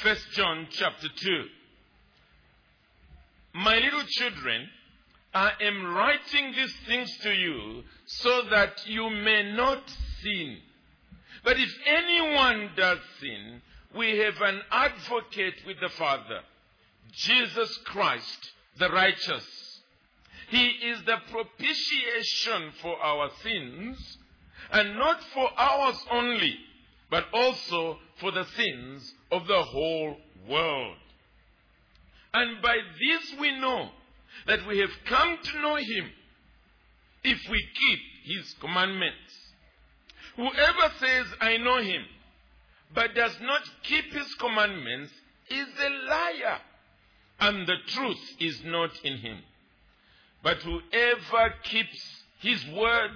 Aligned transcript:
First 0.00 0.32
John 0.32 0.66
chapter 0.70 1.06
2. 1.14 1.44
My 3.54 3.76
little 3.76 4.02
children, 4.08 4.68
I 5.34 5.52
am 5.60 5.94
writing 5.94 6.52
these 6.52 6.74
things 6.88 7.14
to 7.18 7.30
you 7.30 7.84
so 8.06 8.42
that 8.50 8.86
you 8.86 9.10
may 9.10 9.52
not 9.54 9.82
sin. 10.22 10.56
But 11.44 11.60
if 11.60 11.68
anyone 11.86 12.70
does 12.74 12.98
sin, 13.20 13.60
we 13.94 14.18
have 14.18 14.40
an 14.40 14.62
advocate 14.72 15.56
with 15.66 15.78
the 15.80 15.90
Father, 15.90 16.40
Jesus 17.12 17.78
Christ, 17.84 18.50
the 18.78 18.88
righteous. 18.88 19.80
He 20.48 20.66
is 20.66 21.04
the 21.04 21.18
propitiation 21.30 22.72
for 22.80 22.98
our 22.98 23.30
sins, 23.42 24.18
and 24.72 24.96
not 24.96 25.22
for 25.34 25.48
ours 25.56 26.02
only, 26.10 26.56
but 27.10 27.26
also 27.32 27.98
for 28.18 28.32
the 28.32 28.46
sins 28.56 29.14
of 29.32 29.46
the 29.46 29.62
whole 29.62 30.16
world. 30.48 30.96
And 32.34 32.62
by 32.62 32.76
this 32.76 33.40
we 33.40 33.58
know 33.58 33.88
that 34.46 34.66
we 34.66 34.78
have 34.78 34.90
come 35.06 35.38
to 35.42 35.60
know 35.60 35.76
him 35.76 36.10
if 37.24 37.38
we 37.50 37.66
keep 37.74 37.98
his 38.36 38.54
commandments. 38.60 39.16
Whoever 40.36 40.92
says, 40.98 41.26
I 41.40 41.56
know 41.56 41.82
him, 41.82 42.04
but 42.94 43.14
does 43.14 43.36
not 43.40 43.62
keep 43.82 44.12
his 44.12 44.34
commandments 44.34 45.12
is 45.50 45.66
a 45.80 45.90
liar, 46.08 46.58
and 47.40 47.66
the 47.66 47.76
truth 47.88 48.36
is 48.40 48.62
not 48.64 48.90
in 49.04 49.18
him. 49.18 49.38
But 50.42 50.58
whoever 50.58 51.54
keeps 51.64 52.22
his 52.40 52.64
word, 52.66 53.10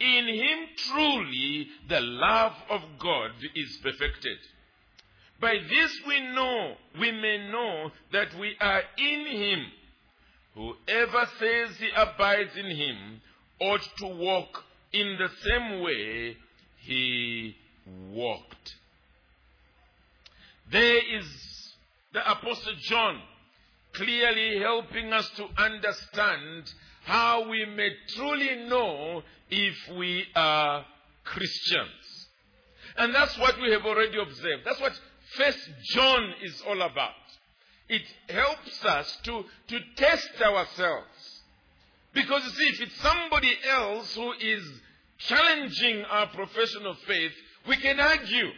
in 0.00 0.26
him 0.26 0.58
truly 0.76 1.68
the 1.88 2.00
love 2.00 2.54
of 2.70 2.82
God 2.98 3.30
is 3.54 3.78
perfected. 3.82 4.38
By 5.44 5.58
this 5.58 6.00
we 6.08 6.20
know, 6.20 6.72
we 6.98 7.12
may 7.12 7.50
know 7.50 7.90
that 8.12 8.34
we 8.40 8.56
are 8.62 8.82
in 8.96 9.26
him. 9.26 9.66
Whoever 10.54 11.28
says 11.38 11.76
he 11.76 11.90
abides 11.94 12.56
in 12.56 12.64
him 12.64 13.20
ought 13.60 13.86
to 13.98 14.06
walk 14.06 14.64
in 14.94 15.18
the 15.18 15.28
same 15.46 15.82
way 15.82 16.38
he 16.78 17.54
walked. 18.10 18.74
There 20.72 21.18
is 21.18 21.26
the 22.14 22.26
Apostle 22.26 22.76
John 22.88 23.20
clearly 23.92 24.60
helping 24.60 25.12
us 25.12 25.28
to 25.36 25.46
understand 25.58 26.72
how 27.04 27.50
we 27.50 27.66
may 27.66 27.90
truly 28.16 28.64
know 28.66 29.22
if 29.50 29.74
we 29.98 30.24
are 30.34 30.86
Christians. 31.22 32.28
And 32.96 33.14
that's 33.14 33.36
what 33.36 33.60
we 33.60 33.70
have 33.72 33.84
already 33.84 34.18
observed. 34.18 34.62
That's 34.64 34.80
what 34.80 34.98
First 35.36 35.70
John 35.84 36.34
is 36.42 36.62
all 36.66 36.80
about. 36.82 37.12
It 37.88 38.02
helps 38.28 38.84
us 38.84 39.18
to, 39.24 39.44
to 39.68 39.80
test 39.96 40.30
ourselves. 40.40 41.42
Because 42.12 42.44
you 42.44 42.50
see, 42.50 42.68
if 42.68 42.80
it's 42.82 43.00
somebody 43.00 43.52
else 43.68 44.14
who 44.14 44.32
is 44.32 44.62
challenging 45.18 46.04
our 46.04 46.28
profession 46.28 46.86
of 46.86 46.98
faith, 47.00 47.32
we 47.68 47.76
can 47.76 47.98
argue. 47.98 48.50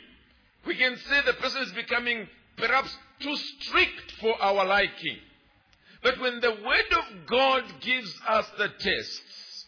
We 0.67 0.77
can 0.77 0.97
say 0.97 1.21
the 1.25 1.33
person 1.35 1.63
is 1.63 1.73
becoming 1.73 2.29
perhaps 2.57 2.95
too 3.21 3.37
strict 3.37 4.13
for 4.21 4.41
our 4.41 4.65
liking. 4.67 5.17
But 6.03 6.21
when 6.21 6.41
the 6.41 6.51
Word 6.51 6.99
of 6.99 7.27
God 7.27 7.65
gives 7.81 8.15
us 8.29 8.47
the 8.59 8.69
tests, 8.69 9.67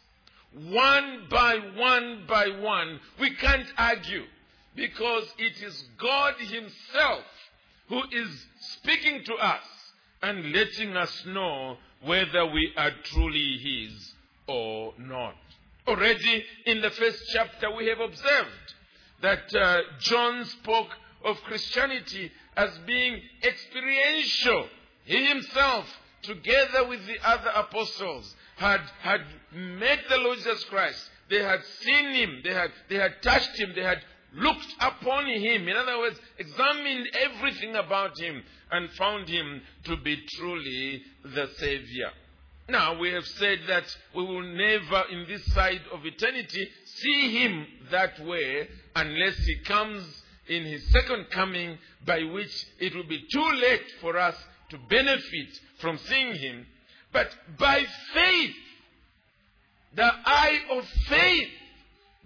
one 0.52 1.26
by 1.30 1.56
one 1.76 2.24
by 2.28 2.48
one, 2.60 3.00
we 3.18 3.34
can't 3.34 3.66
argue 3.76 4.24
because 4.74 5.24
it 5.38 5.62
is 5.62 5.84
God 5.98 6.34
Himself 6.38 7.24
who 7.88 8.02
is 8.12 8.46
speaking 8.58 9.24
to 9.24 9.34
us 9.34 9.62
and 10.22 10.52
letting 10.52 10.96
us 10.96 11.24
know 11.26 11.76
whether 12.04 12.46
we 12.46 12.72
are 12.76 12.92
truly 13.04 13.58
His 13.58 14.14
or 14.46 14.94
not. 14.98 15.34
Already 15.86 16.44
in 16.66 16.82
the 16.82 16.90
first 16.90 17.22
chapter, 17.32 17.74
we 17.74 17.86
have 17.86 18.00
observed 18.00 18.74
that 19.22 19.54
uh, 19.54 19.78
John 20.00 20.44
spoke 20.44 20.88
of 21.24 21.36
Christianity 21.42 22.30
as 22.56 22.70
being 22.86 23.20
experiential. 23.42 24.68
He 25.04 25.26
himself, 25.26 25.86
together 26.22 26.86
with 26.88 27.06
the 27.06 27.16
other 27.24 27.50
apostles, 27.54 28.34
had, 28.56 28.80
had 29.00 29.22
met 29.54 30.00
the 30.08 30.18
Lord 30.18 30.38
Jesus 30.38 30.64
Christ. 30.64 31.10
They 31.30 31.42
had 31.42 31.64
seen 31.80 32.14
him. 32.14 32.40
They 32.44 32.52
had, 32.52 32.70
they 32.88 32.96
had 32.96 33.22
touched 33.22 33.58
him. 33.58 33.72
They 33.74 33.82
had 33.82 34.00
looked 34.34 34.74
upon 34.80 35.26
him. 35.26 35.68
In 35.68 35.76
other 35.76 35.98
words, 35.98 36.18
examined 36.38 37.08
everything 37.20 37.76
about 37.76 38.18
him 38.18 38.42
and 38.70 38.90
found 38.92 39.28
him 39.28 39.62
to 39.84 39.96
be 39.96 40.16
truly 40.36 41.02
the 41.24 41.48
Savior. 41.58 42.10
Now, 42.68 42.98
we 42.98 43.10
have 43.12 43.26
said 43.26 43.60
that 43.66 43.84
we 44.14 44.22
will 44.22 44.42
never, 44.42 45.04
in 45.10 45.26
this 45.26 45.44
side 45.54 45.80
of 45.90 46.04
eternity, 46.04 46.68
see 46.84 47.42
him 47.42 47.66
that 47.90 48.20
way 48.20 48.68
unless 48.94 49.38
he 49.38 49.56
comes 49.64 50.04
in 50.48 50.64
his 50.64 50.86
second 50.90 51.30
coming, 51.30 51.78
by 52.04 52.22
which 52.24 52.66
it 52.78 52.94
will 52.94 53.06
be 53.08 53.24
too 53.32 53.52
late 53.52 53.90
for 54.00 54.18
us 54.18 54.34
to 54.70 54.78
benefit 54.90 55.48
from 55.78 55.96
seeing 55.98 56.34
him. 56.34 56.66
But 57.12 57.30
by 57.58 57.84
faith, 58.12 58.54
the 59.94 60.04
eye 60.04 60.60
of 60.70 60.86
faith 61.08 61.48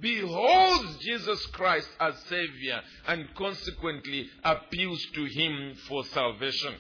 beholds 0.03 0.99
Jesus 0.99 1.47
Christ 1.47 1.89
as 2.01 2.15
Savior 2.29 2.81
and 3.07 3.35
consequently 3.35 4.29
appeals 4.45 5.03
to 5.15 5.25
Him 5.25 5.75
for 5.89 6.05
salvation. 6.07 6.75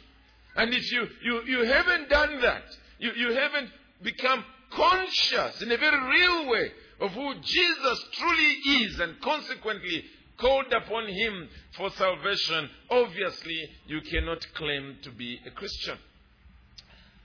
And 0.56 0.75
if 0.75 0.93
you, 0.93 1.06
you, 1.22 1.43
you 1.47 1.65
haven't 1.65 2.11
done 2.11 2.41
that, 2.43 2.65
you, 2.99 3.12
you 3.16 3.32
haven't 3.32 3.71
become 4.03 4.44
conscious 4.71 5.62
in 5.62 5.71
a 5.71 5.78
very 5.78 6.11
real 6.11 6.50
way 6.50 6.72
of 7.00 7.12
who 7.12 7.34
Jesus 7.41 8.05
truly 8.12 8.84
is 8.84 8.99
and 8.99 9.21
consequently 9.21 10.05
called 10.38 10.72
upon 10.72 11.06
Him 11.09 11.49
for 11.77 11.91
salvation, 11.91 12.69
obviously 12.91 13.59
you 13.87 14.00
cannot 14.03 14.47
claim 14.55 14.97
to 15.03 15.11
be 15.12 15.38
a 15.47 15.50
Christian. 15.50 15.97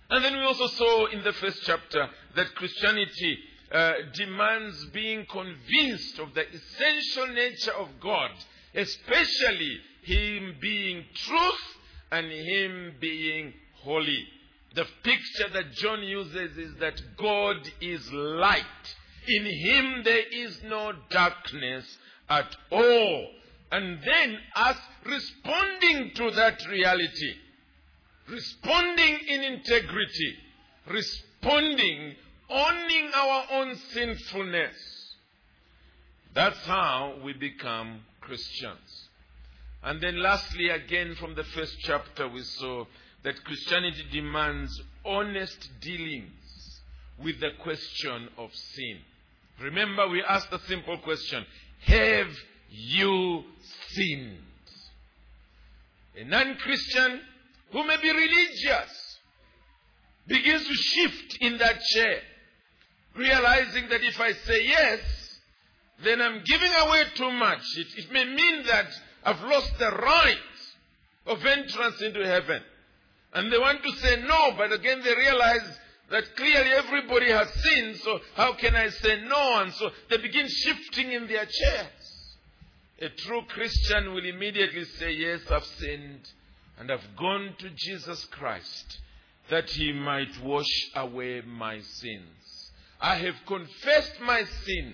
And 0.10 0.24
then 0.24 0.38
we 0.38 0.44
also 0.44 0.68
saw 0.68 1.08
in 1.08 1.24
the 1.24 1.34
first 1.34 1.64
chapter 1.64 2.08
that 2.36 2.56
Christianity 2.56 3.40
uh, 3.72 3.94
demands 4.14 4.86
being 4.94 5.26
convinced 5.26 6.20
of 6.20 6.34
the 6.34 6.46
essential 6.48 7.28
nature 7.34 7.74
of 7.74 7.90
God, 8.02 8.32
especially 8.74 9.78
Him 10.04 10.56
being 10.62 11.04
truth 11.16 11.78
and 12.12 12.32
Him 12.32 12.94
being 13.00 13.54
holy. 13.84 14.26
The 14.74 14.86
picture 15.04 15.50
that 15.54 15.74
John 15.74 16.04
uses 16.04 16.58
is 16.58 16.76
that 16.80 17.02
God 17.18 17.58
is 17.82 18.12
light. 18.12 18.64
In 19.28 19.46
Him 19.46 20.04
there 20.04 20.28
is 20.32 20.62
no 20.64 20.94
darkness 21.10 21.86
at 22.30 22.56
all. 22.72 23.28
And 23.72 24.00
then 24.02 24.38
us 24.56 24.78
responding 25.06 26.12
to 26.16 26.32
that 26.32 26.66
reality, 26.70 27.34
responding 28.30 29.20
in 29.28 29.44
integrity, 29.44 30.36
responding 30.90 32.16
owning 32.50 33.12
our 33.14 33.46
own 33.52 33.76
sinfulness. 33.94 34.76
That's 36.34 36.60
how 36.66 37.16
we 37.24 37.34
become 37.34 38.02
Christians. 38.22 39.10
And 39.84 40.02
then, 40.02 40.22
lastly, 40.22 40.70
again 40.70 41.16
from 41.16 41.36
the 41.36 41.44
first 41.44 41.78
chapter, 41.80 42.28
we 42.28 42.42
saw 42.42 42.86
that 43.24 43.44
Christianity 43.44 44.04
demands 44.12 44.82
honest 45.06 45.70
dealings 45.82 46.82
with 47.24 47.40
the 47.40 47.52
question 47.64 48.30
of 48.38 48.54
sin. 48.54 49.00
Remember, 49.62 50.08
we 50.08 50.24
asked 50.24 50.52
a 50.52 50.60
simple 50.60 50.98
question 51.00 51.46
Have 51.86 52.30
you 52.70 53.44
sinned? 53.90 54.38
A 56.16 56.26
non 56.26 56.56
Christian 56.56 57.22
who 57.72 57.86
may 57.86 57.98
be 58.02 58.10
religious 58.10 59.20
begins 60.28 60.68
to 60.68 60.74
shift 60.74 61.38
in 61.42 61.58
that 61.58 61.82
chair 61.82 62.20
realizing 63.18 63.90
that 63.90 64.04
if 64.04 64.20
I 64.20 64.32
say 64.34 64.64
yes, 64.64 65.00
then 66.04 66.22
I'm 66.22 66.44
giving 66.46 66.72
away 66.72 67.04
too 67.16 67.32
much. 67.32 67.62
It, 67.78 67.88
it 67.98 68.12
may 68.12 68.26
mean 68.26 68.64
that 68.68 68.88
I've 69.24 69.42
lost 69.42 69.78
the 69.80 69.90
right 69.90 70.38
of 71.26 71.46
entrance 71.46 72.02
into 72.02 72.26
heaven. 72.26 72.62
And 73.34 73.52
they 73.52 73.58
want 73.58 73.84
to 73.84 73.92
say 73.98 74.22
no, 74.22 74.54
but 74.58 74.72
again 74.72 75.02
they 75.04 75.16
realize 75.16 75.80
that 76.10 76.36
clearly 76.36 76.72
everybody 76.72 77.30
has 77.32 77.50
sinned, 77.54 77.98
so 77.98 78.20
how 78.36 78.54
can 78.54 78.76
I 78.76 78.90
say 78.90 79.22
no? 79.24 79.62
And 79.62 79.74
so 79.74 79.90
they 80.10 80.18
begin 80.18 80.48
shifting 80.48 81.12
in 81.12 81.28
their 81.28 81.46
chairs. 81.46 82.36
A 83.00 83.10
true 83.10 83.42
Christian 83.50 84.14
will 84.14 84.26
immediately 84.26 84.86
say, 84.86 85.12
Yes, 85.12 85.42
I've 85.52 85.66
sinned, 85.66 86.22
and 86.80 86.92
I've 86.92 87.16
gone 87.18 87.54
to 87.60 87.70
Jesus 87.76 88.26
Christ 88.26 89.00
that 89.50 89.70
he 89.70 89.92
might 89.92 90.42
wash 90.44 90.90
away 90.96 91.42
my 91.46 91.80
sins. 91.80 92.47
I 93.00 93.16
have 93.16 93.36
confessed 93.46 94.20
my 94.22 94.44
sin 94.44 94.94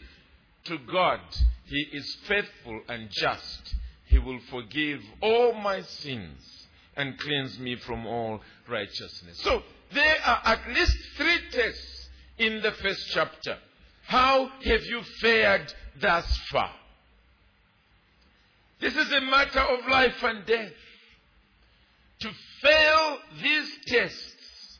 to 0.66 0.78
God. 0.92 1.20
He 1.66 1.88
is 1.94 2.18
faithful 2.28 2.82
and 2.90 3.10
just. 3.10 3.76
he 4.08 4.20
will 4.20 4.40
forgive 4.52 5.02
all 5.22 5.54
my 5.54 5.82
sins 5.82 6.68
and 6.96 7.18
cleanse 7.18 7.58
me 7.58 7.76
from 7.78 8.06
all 8.06 8.40
righteousness. 8.70 9.40
So 9.42 9.64
there 9.92 10.18
are 10.24 10.42
at 10.46 10.70
least 10.70 10.96
three 11.18 11.40
tests 11.52 12.10
in 12.38 12.62
the 12.62 12.72
first 12.74 13.10
chapter. 13.10 13.58
How 14.06 14.50
have 14.66 14.84
you 14.84 15.02
fared 15.22 15.74
thus 16.00 16.26
far? 16.52 16.72
This 18.80 18.96
is 18.96 19.12
a 19.12 19.22
matter 19.22 19.62
of 19.62 19.88
life 19.90 20.22
and 20.22 20.46
death. 20.46 20.74
To 22.20 22.30
fail 22.62 23.18
these 23.42 23.70
tests 23.88 24.80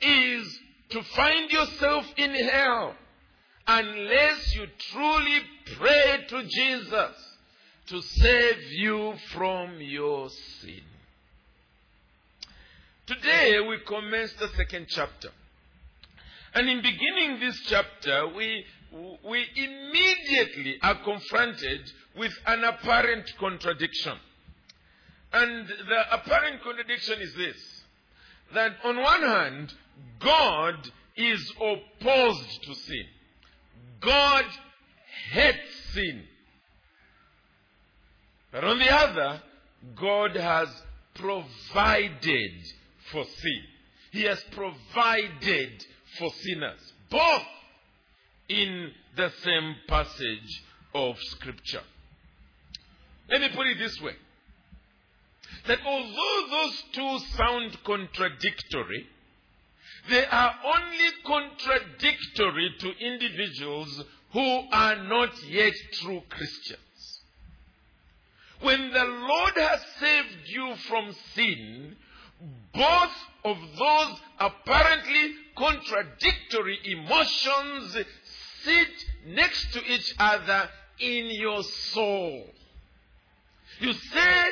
is 0.00 0.58
to 0.90 1.02
find 1.02 1.50
yourself 1.50 2.06
in 2.16 2.34
hell 2.48 2.94
unless 3.66 4.54
you 4.54 4.66
truly 4.92 5.40
pray 5.76 6.24
to 6.28 6.42
Jesus 6.44 7.14
to 7.86 8.00
save 8.02 8.62
you 8.72 9.14
from 9.32 9.80
your 9.80 10.28
sin. 10.60 10.82
Today 13.06 13.58
we 13.60 13.78
commence 13.86 14.32
the 14.34 14.48
second 14.56 14.86
chapter. 14.88 15.30
And 16.54 16.68
in 16.68 16.82
beginning 16.82 17.40
this 17.40 17.58
chapter, 17.66 18.28
we, 18.28 18.64
we 19.24 19.46
immediately 19.56 20.78
are 20.82 21.02
confronted 21.02 21.92
with 22.16 22.32
an 22.46 22.64
apparent 22.64 23.30
contradiction. 23.38 24.18
And 25.32 25.68
the 25.68 26.14
apparent 26.14 26.62
contradiction 26.62 27.20
is 27.20 27.34
this 27.34 27.77
that 28.54 28.72
on 28.84 28.96
one 28.96 29.22
hand, 29.22 29.74
God 30.20 30.90
is 31.16 31.52
opposed 31.56 32.62
to 32.64 32.74
sin. 32.74 33.04
God 34.00 34.44
hates 35.30 35.92
sin. 35.92 36.22
But 38.52 38.64
on 38.64 38.78
the 38.78 38.90
other, 38.90 39.42
God 39.96 40.36
has 40.36 40.68
provided 41.14 42.52
for 43.12 43.24
sin. 43.24 43.62
He 44.12 44.22
has 44.22 44.42
provided 44.52 45.84
for 46.18 46.30
sinners, 46.30 46.92
both 47.10 47.42
in 48.48 48.90
the 49.16 49.30
same 49.42 49.76
passage 49.86 50.64
of 50.94 51.16
Scripture. 51.20 51.82
Let 53.28 53.42
me 53.42 53.48
put 53.54 53.66
it 53.66 53.78
this 53.78 54.00
way 54.00 54.14
that 55.68 55.78
although 55.84 56.46
those 56.50 56.82
two 56.92 57.18
sound 57.36 57.76
contradictory, 57.84 59.06
they 60.08 60.24
are 60.24 60.54
only 60.64 61.08
contradictory 61.26 62.74
to 62.80 62.92
individuals 62.98 64.04
who 64.32 64.62
are 64.72 64.96
not 65.04 65.30
yet 65.44 65.74
true 66.00 66.22
Christians. 66.30 66.80
When 68.60 68.90
the 68.90 69.04
Lord 69.04 69.52
has 69.56 69.80
saved 70.00 70.48
you 70.48 70.74
from 70.88 71.14
sin, 71.34 71.96
both 72.74 73.16
of 73.44 73.56
those 73.78 74.20
apparently 74.40 75.32
contradictory 75.56 76.78
emotions 76.84 77.96
sit 78.64 78.88
next 79.26 79.72
to 79.74 79.84
each 79.84 80.14
other 80.18 80.68
in 80.98 81.26
your 81.30 81.62
soul. 81.62 82.46
You 83.80 83.92
say 83.92 84.44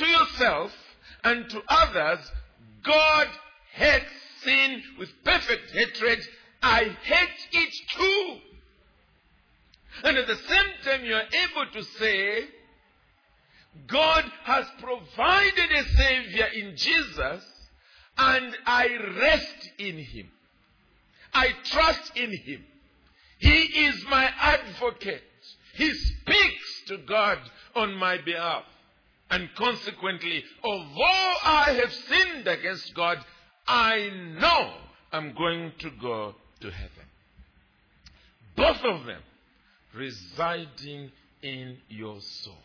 to 0.00 0.06
yourself 0.06 0.72
and 1.24 1.48
to 1.50 1.62
others, 1.68 2.18
God 2.82 3.28
hates 3.74 4.10
sin 4.42 4.82
with 4.98 5.10
perfect 5.24 5.70
hatred. 5.70 6.18
I 6.62 6.84
hate 7.04 7.48
it 7.52 7.74
too. 7.96 8.36
And 10.04 10.16
at 10.16 10.26
the 10.26 10.36
same 10.36 10.70
time, 10.84 11.04
you 11.04 11.14
are 11.14 11.22
able 11.22 11.70
to 11.72 11.82
say, 11.98 12.44
God 13.86 14.24
has 14.44 14.66
provided 14.80 15.70
a 15.70 15.84
Savior 15.96 16.46
in 16.54 16.76
Jesus, 16.76 17.44
and 18.16 18.56
I 18.66 18.88
rest 19.20 19.70
in 19.78 19.98
Him. 19.98 20.30
I 21.34 21.48
trust 21.64 22.16
in 22.16 22.32
Him. 22.32 22.64
He 23.38 23.86
is 23.86 24.04
my 24.08 24.30
advocate. 24.38 25.22
He 25.74 25.92
speaks 25.92 26.82
to 26.88 26.98
God 26.98 27.38
on 27.74 27.94
my 27.94 28.18
behalf. 28.18 28.64
And 29.30 29.48
consequently, 29.54 30.44
although 30.64 31.34
I 31.44 31.78
have 31.80 31.92
sinned 31.92 32.48
against 32.48 32.94
God, 32.94 33.18
I 33.66 34.10
know 34.40 34.72
I'm 35.12 35.34
going 35.34 35.72
to 35.78 35.90
go 36.00 36.34
to 36.60 36.70
heaven. 36.70 36.90
Both 38.56 38.84
of 38.84 39.06
them 39.06 39.22
residing 39.94 41.12
in 41.42 41.78
your 41.88 42.20
soul. 42.20 42.58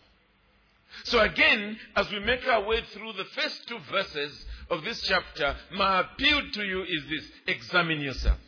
So 1.03 1.19
again, 1.19 1.77
as 1.95 2.09
we 2.11 2.19
make 2.19 2.47
our 2.47 2.65
way 2.65 2.81
through 2.93 3.13
the 3.13 3.25
first 3.25 3.67
two 3.67 3.77
verses 3.91 4.45
of 4.69 4.83
this 4.83 5.01
chapter, 5.01 5.55
my 5.73 6.01
appeal 6.01 6.41
to 6.53 6.63
you 6.63 6.83
is 6.83 7.03
this 7.09 7.29
examine 7.47 7.99
yourself. 7.99 8.39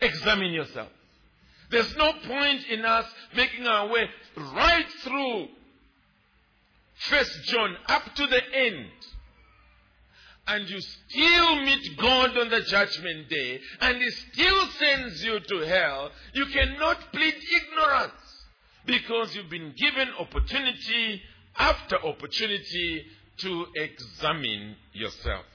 Examine 0.00 0.52
yourself. 0.52 0.88
There's 1.70 1.96
no 1.96 2.12
point 2.26 2.66
in 2.68 2.84
us 2.84 3.06
making 3.34 3.66
our 3.66 3.88
way 3.88 4.08
right 4.36 4.86
through 5.02 5.48
First 6.94 7.44
John 7.44 7.76
up 7.88 8.14
to 8.14 8.26
the 8.26 8.40
end. 8.54 8.90
And 10.46 10.68
you 10.68 10.78
still 10.80 11.62
meet 11.64 11.96
God 11.96 12.36
on 12.36 12.50
the 12.50 12.60
judgment 12.60 13.30
day, 13.30 13.60
and 13.80 13.96
He 13.96 14.10
still 14.10 14.66
sends 14.78 15.24
you 15.24 15.40
to 15.40 15.58
hell. 15.66 16.10
You 16.34 16.44
cannot 16.46 16.98
plead 17.12 17.34
ignorance 17.34 18.12
because 18.84 19.34
you've 19.34 19.48
been 19.48 19.72
given 19.76 20.08
opportunity 20.18 21.22
after 21.56 21.96
opportunity 22.04 23.06
to 23.38 23.66
examine 23.74 24.76
yourself. 24.92 25.46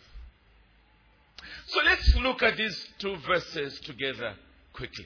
So 1.68 1.82
let's 1.86 2.16
look 2.16 2.42
at 2.42 2.58
these 2.58 2.88
two 2.98 3.16
verses 3.28 3.80
together 3.82 4.34
quickly. 4.74 5.06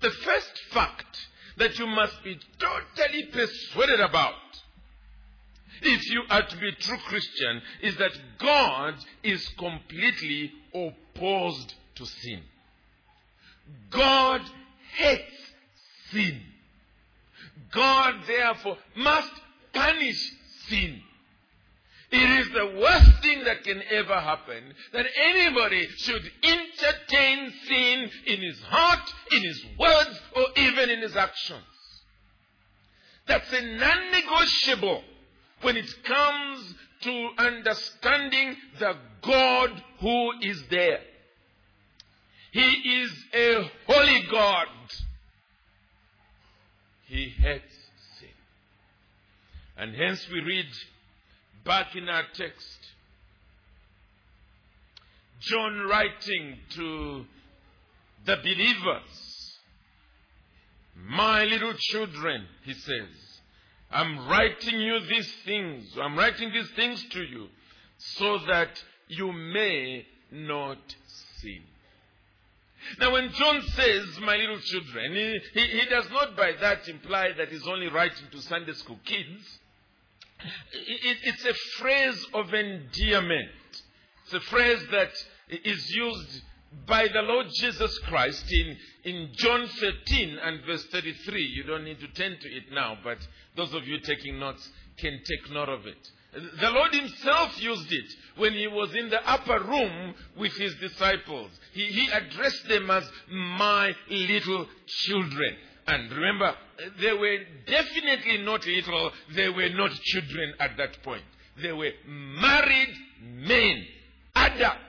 The 0.00 0.10
first 0.10 0.60
fact 0.70 1.26
that 1.56 1.78
you 1.78 1.86
must 1.86 2.22
be 2.22 2.38
totally 2.58 3.24
persuaded 3.32 4.00
about 4.00 4.34
if 5.82 6.10
you 6.10 6.22
are 6.30 6.46
to 6.46 6.56
be 6.56 6.68
a 6.68 6.72
true 6.72 6.98
Christian 7.06 7.62
is 7.82 7.96
that 7.96 8.12
God 8.38 8.94
is 9.22 9.46
completely 9.58 10.52
opposed 10.74 11.74
to 11.96 12.06
sin. 12.06 12.40
God 13.90 14.42
hates 14.96 15.36
sin. 16.12 16.40
God 17.72 18.14
therefore 18.26 18.76
must 18.96 19.32
punish 19.72 20.32
sin. 20.68 21.00
It 22.10 22.30
is 22.40 22.48
the 22.50 22.80
worst 22.80 23.22
thing 23.22 23.44
that 23.44 23.64
can 23.64 23.82
ever 23.90 24.20
happen 24.20 24.62
that 24.92 25.06
anybody 25.16 25.88
should 25.96 26.22
entertain 26.44 27.52
sin 27.66 28.10
in 28.26 28.42
his 28.42 28.60
heart, 28.62 29.12
in 29.32 29.42
his 29.42 29.64
words, 29.78 30.20
or 30.36 30.44
even 30.56 30.90
in 30.90 31.02
his 31.02 31.16
actions. 31.16 31.64
That's 33.26 33.52
a 33.52 33.60
non 33.60 34.12
negotiable 34.12 35.02
when 35.62 35.76
it 35.76 35.90
comes 36.04 36.74
to 37.02 37.28
understanding 37.38 38.56
the 38.78 38.94
God 39.22 39.82
who 40.00 40.32
is 40.42 40.62
there. 40.70 41.00
He 42.52 42.60
is 42.60 43.10
a 43.34 43.70
holy 43.86 44.24
God. 44.30 44.66
He 47.06 47.28
hates 47.28 47.74
sin. 48.18 48.28
And 49.76 49.94
hence 49.94 50.26
we 50.32 50.40
read 50.40 50.66
back 51.64 51.94
in 51.94 52.08
our 52.08 52.24
text, 52.34 52.78
John 55.40 55.86
writing 55.88 56.56
to 56.70 57.24
the 58.24 58.36
believers, 58.36 59.58
My 60.96 61.44
little 61.44 61.74
children, 61.74 62.46
he 62.64 62.72
says, 62.72 63.25
I'm 63.90 64.28
writing 64.28 64.80
you 64.80 65.00
these 65.08 65.32
things. 65.44 65.96
I'm 66.00 66.16
writing 66.16 66.52
these 66.52 66.70
things 66.70 67.04
to 67.10 67.22
you 67.22 67.48
so 67.98 68.38
that 68.48 68.70
you 69.08 69.32
may 69.32 70.06
not 70.30 70.78
sin. 71.40 71.62
Now, 73.00 73.12
when 73.12 73.30
John 73.32 73.62
says, 73.62 74.20
my 74.20 74.36
little 74.36 74.60
children, 74.60 75.12
he, 75.12 75.38
he, 75.54 75.66
he, 75.80 75.86
does 75.86 76.08
not 76.10 76.36
by 76.36 76.52
that 76.60 76.88
imply 76.88 77.32
that 77.36 77.48
he's 77.48 77.66
only 77.66 77.88
writing 77.88 78.26
to 78.30 78.40
Sunday 78.42 78.74
school 78.74 78.98
kids. 79.04 79.58
It, 80.72 81.18
it's 81.22 81.44
a 81.44 81.54
phrase 81.80 82.26
of 82.34 82.52
endearment. 82.54 83.50
It's 84.24 84.34
a 84.34 84.40
phrase 84.40 84.80
that 84.92 85.10
is 85.64 85.90
used 85.90 86.42
by 86.86 87.08
the 87.08 87.22
Lord 87.22 87.46
Jesus 87.54 87.98
Christ 88.00 88.44
in, 88.50 88.76
in 89.04 89.30
John 89.34 89.66
13 89.66 90.38
and 90.42 90.64
verse 90.64 90.84
33. 90.92 91.42
You 91.42 91.62
don't 91.64 91.84
need 91.84 92.00
to 92.00 92.08
turn 92.08 92.36
to 92.40 92.48
it 92.48 92.64
now, 92.72 92.98
but 93.02 93.18
those 93.56 93.72
of 93.74 93.86
you 93.86 93.98
taking 94.00 94.38
notes 94.38 94.68
can 94.98 95.20
take 95.24 95.52
note 95.52 95.68
of 95.68 95.86
it. 95.86 96.10
The 96.60 96.70
Lord 96.70 96.92
Himself 96.94 97.60
used 97.62 97.90
it 97.90 98.14
when 98.36 98.52
He 98.52 98.66
was 98.66 98.94
in 98.94 99.08
the 99.08 99.26
upper 99.28 99.60
room 99.60 100.14
with 100.36 100.52
His 100.54 100.74
disciples. 100.76 101.50
He, 101.72 101.86
he 101.86 102.08
addressed 102.10 102.68
them 102.68 102.90
as 102.90 103.08
my 103.30 103.94
little 104.10 104.66
children. 104.86 105.56
And 105.86 106.10
remember, 106.10 106.54
they 107.00 107.12
were 107.12 107.38
definitely 107.66 108.38
not 108.38 108.66
little, 108.66 109.12
they 109.34 109.48
were 109.48 109.68
not 109.70 109.92
children 110.02 110.54
at 110.60 110.76
that 110.76 111.02
point. 111.02 111.22
They 111.62 111.72
were 111.72 111.92
married 112.06 112.94
men, 113.22 113.86
adults. 114.34 114.80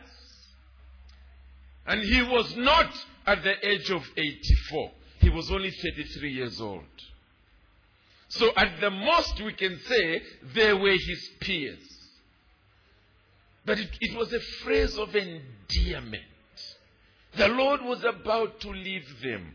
And 1.88 2.03
he 2.03 2.22
was 2.22 2.56
not 2.58 2.91
at 3.25 3.44
the 3.44 3.67
age 3.67 3.89
of 3.89 4.03
84. 4.15 4.91
He 5.20 5.29
was 5.29 5.50
only 5.50 5.72
33 5.72 6.32
years 6.32 6.62
old. 6.62 6.84
So 8.29 8.51
at 8.58 8.82
the 8.82 8.89
most 8.89 9.41
we 9.41 9.53
can 9.53 9.79
say 9.88 10.22
they 10.53 10.74
were 10.74 10.91
his 10.91 11.29
peers. 11.39 11.79
But 13.65 13.79
it, 13.79 13.89
it 14.01 14.17
was 14.17 14.34
a 14.34 14.39
phrase 14.63 14.98
of 14.98 15.15
endearment. 15.15 16.24
The 17.36 17.48
Lord 17.50 17.82
was 17.84 18.03
about 18.03 18.60
to 18.62 18.70
leave 18.70 19.22
them. 19.22 19.53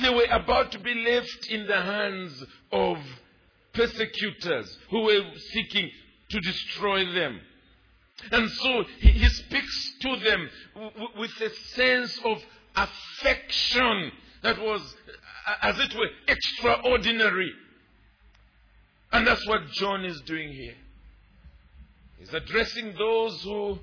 They 0.00 0.10
were 0.10 0.26
about 0.30 0.72
to 0.72 0.78
be 0.78 0.94
left 0.94 1.48
in 1.50 1.66
the 1.66 1.80
hands 1.80 2.44
of 2.72 2.98
persecutors 3.72 4.78
who 4.90 5.02
were 5.02 5.22
seeking 5.52 5.90
to 6.30 6.40
destroy 6.40 7.04
them. 7.12 7.40
And 8.30 8.50
so 8.50 8.84
he, 8.98 9.10
he 9.10 9.28
speaks 9.28 9.92
to 10.00 10.16
them 10.16 10.48
w- 10.74 11.08
with 11.18 11.40
a 11.40 11.50
sense 11.74 12.18
of 12.24 12.42
affection 12.76 14.12
that 14.42 14.60
was, 14.60 14.96
as 15.62 15.78
it 15.78 15.94
were, 15.94 16.08
extraordinary. 16.26 17.52
And 19.12 19.26
that's 19.26 19.46
what 19.46 19.70
John 19.72 20.04
is 20.04 20.20
doing 20.22 20.52
here. 20.52 20.76
He's 22.18 22.34
addressing 22.34 22.94
those 22.98 23.42
who 23.42 23.78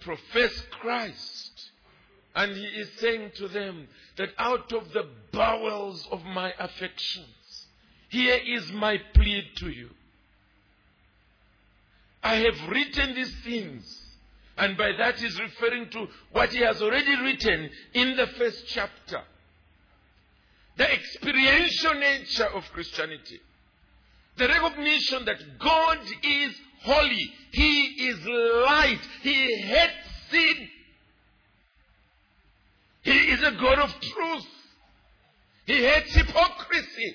profess 0.00 0.52
Christ. 0.70 1.70
And 2.34 2.52
he 2.52 2.64
is 2.64 2.88
saying 2.98 3.32
to 3.36 3.48
them 3.48 3.88
that 4.16 4.30
out 4.38 4.72
of 4.72 4.92
the 4.92 5.06
bowels 5.32 6.06
of 6.10 6.22
my 6.24 6.52
affections, 6.58 7.66
here 8.08 8.38
is 8.44 8.70
my 8.72 8.98
plea 9.14 9.44
to 9.56 9.70
you. 9.70 9.90
I 12.22 12.36
have 12.36 12.68
written 12.68 13.14
these 13.14 13.34
things. 13.44 13.96
And 14.56 14.76
by 14.76 14.92
that 14.98 15.18
he's 15.18 15.38
referring 15.40 15.88
to 15.90 16.06
what 16.32 16.50
he 16.50 16.58
has 16.58 16.82
already 16.82 17.16
written 17.16 17.70
in 17.94 18.16
the 18.16 18.26
first 18.26 18.64
chapter. 18.68 19.22
The 20.76 20.92
experiential 20.92 21.94
nature 21.94 22.48
of 22.54 22.64
Christianity. 22.72 23.40
The 24.36 24.48
recognition 24.48 25.24
that 25.24 25.58
God 25.58 25.98
is 26.22 26.54
holy. 26.82 27.32
He 27.52 27.82
is 28.08 28.18
light. 28.26 29.00
He 29.22 29.56
hates 29.62 29.92
sin. 30.30 30.68
He 33.02 33.12
is 33.12 33.42
a 33.42 33.52
God 33.52 33.78
of 33.78 33.98
truth. 34.00 34.46
He 35.66 35.84
hates 35.84 36.14
hypocrisy. 36.14 37.14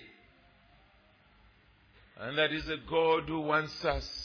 And 2.19 2.37
that 2.37 2.51
is 2.51 2.67
a 2.69 2.77
God 2.89 3.23
who 3.27 3.41
wants 3.41 3.83
us 3.85 4.24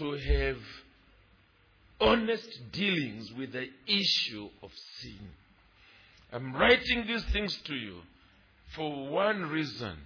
to 0.00 0.12
have 0.12 0.56
honest 2.00 2.72
dealings 2.72 3.30
with 3.34 3.52
the 3.52 3.66
issue 3.86 4.48
of 4.62 4.70
sin. 4.98 5.18
I'm 6.32 6.54
writing 6.54 7.04
these 7.06 7.24
things 7.32 7.54
to 7.64 7.74
you 7.74 7.98
for 8.74 9.08
one 9.08 9.42
reason 9.42 9.98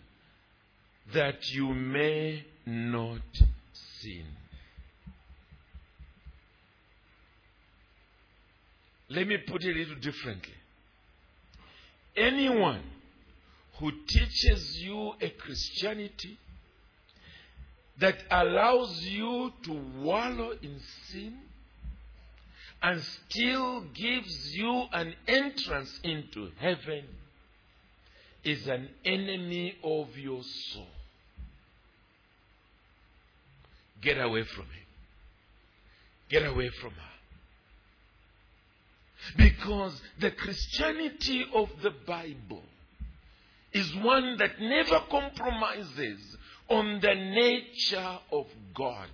that 1.13 1.49
you 1.53 1.69
may 1.69 2.45
not 2.67 3.21
sin. 4.01 4.25
Let 9.11 9.29
me 9.29 9.37
put 9.47 9.63
it 9.63 9.77
a 9.77 9.79
little 9.79 10.01
differently. 10.01 10.55
Anyone 12.17 12.83
who 13.79 13.93
teaches 14.09 14.79
you 14.81 15.13
a 15.21 15.31
Christianity 15.31 16.37
that 17.99 18.17
allows 18.31 19.03
you 19.03 19.53
to 19.65 19.73
wallow 19.99 20.53
in 20.63 20.81
sin 21.09 21.39
and 22.83 23.03
still 23.03 23.81
gives 23.95 24.55
you 24.55 24.85
an 24.93 25.15
entrance 25.27 26.01
into 26.03 26.51
heaven 26.59 27.05
is 28.45 28.67
an 28.67 28.89
enemy 29.05 29.75
of 29.83 30.17
your 30.19 30.43
soul. 30.43 30.87
Get 34.03 34.21
away 34.21 34.43
from 34.45 34.65
him. 34.65 34.87
Get 36.29 36.45
away 36.45 36.69
from 36.81 36.91
her. 36.91 37.15
Because 39.39 40.03
the 40.21 40.31
Christianity 40.33 41.47
of 41.55 41.71
the 41.83 41.93
Bible 42.07 42.63
is 43.73 43.95
one 43.97 44.37
that 44.39 44.61
never 44.61 45.01
compromises 45.11 46.34
on 46.68 47.00
the 47.00 47.14
nature 47.14 48.18
of 48.33 48.47
God. 48.75 49.09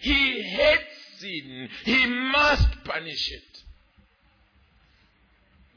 He 0.00 0.42
hates 0.42 1.18
sin. 1.18 1.68
He 1.84 2.06
must 2.06 2.84
punish 2.84 3.32
it. 3.32 3.62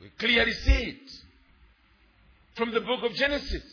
We 0.01 0.09
clearly 0.19 0.53
see 0.53 0.71
it 0.71 1.11
from 2.55 2.71
the 2.71 2.81
book 2.81 3.03
of 3.03 3.13
Genesis. 3.13 3.63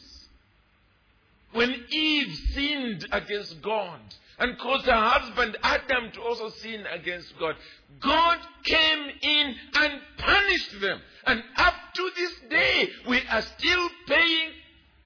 When 1.52 1.84
Eve 1.88 2.36
sinned 2.52 3.06
against 3.12 3.62
God 3.62 4.00
and 4.38 4.58
caused 4.58 4.86
her 4.86 4.92
husband 4.92 5.56
Adam 5.62 6.10
to 6.12 6.20
also 6.20 6.48
sin 6.50 6.84
against 6.92 7.32
God, 7.38 7.54
God 8.00 8.38
came 8.64 9.10
in 9.22 9.54
and 9.74 10.00
punished 10.18 10.80
them. 10.80 11.00
And 11.26 11.42
up 11.56 11.74
to 11.94 12.10
this 12.16 12.32
day, 12.50 12.88
we 13.08 13.20
are 13.30 13.42
still 13.42 13.88
paying 14.08 14.50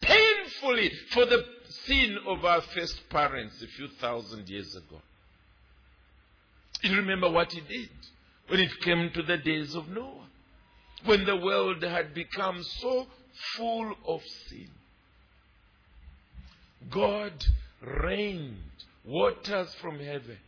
painfully 0.01 0.91
for 1.11 1.27
the 1.27 1.45
sin 1.89 2.19
of 2.27 2.45
our 2.45 2.61
first 2.61 3.09
parents 3.09 3.61
a 3.63 3.67
few 3.67 3.89
thousand 4.01 4.49
years 4.49 4.77
ago. 4.77 5.01
You 6.83 6.97
remember 6.97 7.31
what 7.31 7.51
he 7.51 7.61
did 7.61 7.89
when 8.49 8.61
it 8.61 8.71
came 8.83 9.11
to 9.15 9.23
the 9.23 9.39
days 9.39 9.75
of 9.75 9.89
Noah, 9.89 10.27
when 11.05 11.25
the 11.25 11.37
world 11.37 11.83
had 11.83 12.15
become 12.15 12.63
so 12.63 13.07
full 13.57 13.95
of 14.07 14.21
sin. 14.49 14.69
God 16.91 17.33
rained 18.03 18.57
waters 19.05 19.75
from 19.81 19.99
heaven 19.99 20.39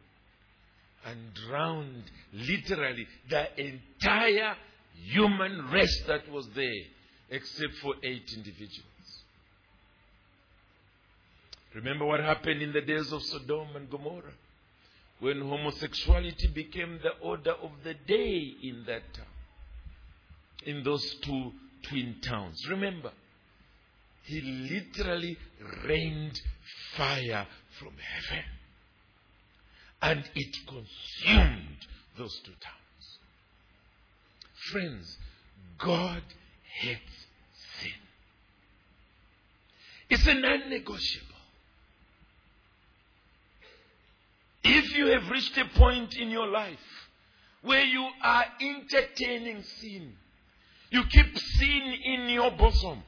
and 1.06 1.18
drowned 1.48 2.04
literally 2.32 3.06
the 3.28 3.46
entire 3.58 4.54
human 4.94 5.70
race 5.72 6.02
that 6.06 6.30
was 6.30 6.48
there, 6.54 6.82
except 7.30 7.74
for 7.82 7.94
eight 8.02 8.30
individuals. 8.36 8.89
Remember 11.74 12.04
what 12.04 12.20
happened 12.20 12.62
in 12.62 12.72
the 12.72 12.80
days 12.80 13.12
of 13.12 13.22
Sodom 13.22 13.76
and 13.76 13.88
Gomorrah 13.90 14.34
when 15.20 15.40
homosexuality 15.40 16.48
became 16.48 16.98
the 17.02 17.12
order 17.20 17.52
of 17.52 17.70
the 17.84 17.94
day 17.94 18.54
in 18.62 18.84
that 18.86 19.02
town, 19.14 19.26
in 20.64 20.82
those 20.82 21.14
two 21.22 21.52
twin 21.82 22.16
towns. 22.22 22.66
Remember, 22.68 23.12
he 24.24 24.40
literally 24.40 25.36
rained 25.86 26.40
fire 26.96 27.46
from 27.78 27.92
heaven 27.98 28.44
and 30.02 30.24
it 30.34 30.56
consumed 30.66 31.86
those 32.16 32.38
two 32.44 32.52
towns. 32.52 33.18
Friends, 34.72 35.18
God 35.78 36.22
hates 36.80 37.26
sin. 37.80 37.92
It's 40.08 40.26
a 40.26 40.34
non 40.34 40.70
negotiable. 40.70 41.29
If 44.62 44.96
you 44.96 45.06
have 45.06 45.30
reached 45.30 45.56
a 45.56 45.64
point 45.78 46.16
in 46.16 46.30
your 46.30 46.46
life 46.46 46.78
where 47.62 47.84
you 47.84 48.06
are 48.22 48.44
entertaining 48.60 49.62
sin, 49.62 50.12
you 50.90 51.04
keep 51.04 51.38
sin 51.38 51.94
in 52.04 52.28
your 52.30 52.50
bosom, 52.50 53.02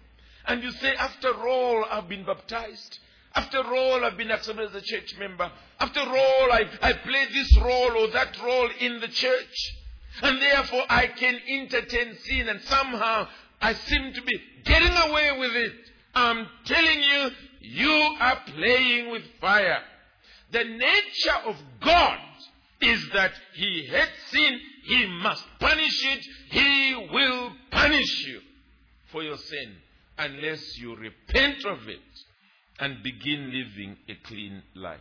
and 0.47 0.63
you 0.63 0.71
say, 0.73 0.95
After 0.95 1.33
all, 1.47 1.85
I've 1.91 2.09
been 2.09 2.25
baptized. 2.25 2.99
After 3.35 3.59
all, 3.59 4.05
I've 4.05 4.17
been 4.17 4.31
accepted 4.31 4.69
as 4.69 4.75
a 4.75 4.81
church 4.81 5.15
member. 5.19 5.51
After 5.81 6.01
all, 6.01 6.53
I, 6.53 6.65
I 6.83 6.93
play 6.93 7.27
this 7.33 7.59
role 7.59 7.97
or 7.97 8.09
that 8.09 8.39
role 8.43 8.69
in 8.81 9.01
the 9.01 9.09
church. 9.09 9.75
And 10.23 10.41
therefore, 10.41 10.83
I 10.89 11.07
can 11.07 11.39
entertain 11.49 12.17
sin, 12.25 12.49
and 12.49 12.61
somehow 12.63 13.29
I 13.61 13.73
seem 13.75 14.13
to 14.13 14.23
be 14.23 14.41
getting 14.65 15.11
away 15.11 15.39
with 15.39 15.57
it. 15.57 15.73
I'm 16.15 16.47
telling 16.67 17.01
you, 17.01 17.31
you 17.61 18.17
are 18.21 18.39
playing 18.55 19.11
with 19.11 19.23
fire. 19.41 19.79
The 20.53 20.65
nature 20.65 21.47
of 21.47 21.57
God 21.83 22.19
is 22.81 23.09
that 23.15 23.33
He 23.55 23.87
hates 23.91 24.31
sin, 24.31 24.61
He 24.85 25.07
must 25.23 25.45
punish 25.59 26.05
it, 26.05 26.27
He 26.51 27.09
will 27.13 27.53
punish 27.71 28.27
you 28.27 28.41
for 29.11 29.23
your 29.23 29.39
sin 29.39 29.77
unless 30.19 30.79
you 30.79 30.95
repent 30.97 31.65
of 31.65 31.89
it 31.89 32.01
and 32.79 33.03
begin 33.03 33.47
living 33.47 33.97
a 34.09 34.15
clean 34.27 34.63
life. 34.75 35.01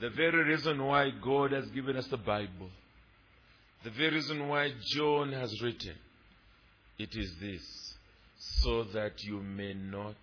The 0.00 0.10
very 0.10 0.44
reason 0.44 0.84
why 0.84 1.10
God 1.10 1.52
has 1.52 1.66
given 1.70 1.96
us 1.96 2.06
the 2.06 2.16
Bible, 2.16 2.70
the 3.82 3.90
very 3.90 4.14
reason 4.14 4.46
why 4.48 4.72
John 4.92 5.32
has 5.32 5.60
written, 5.62 5.94
it 6.98 7.16
is 7.16 7.34
this 7.40 7.94
so 8.38 8.84
that 8.84 9.22
you 9.24 9.40
may 9.40 9.74
not 9.74 10.16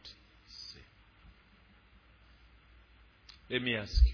sin. 0.47 0.81
Let 3.49 3.61
me 3.61 3.75
ask 3.75 4.03
you 4.05 4.13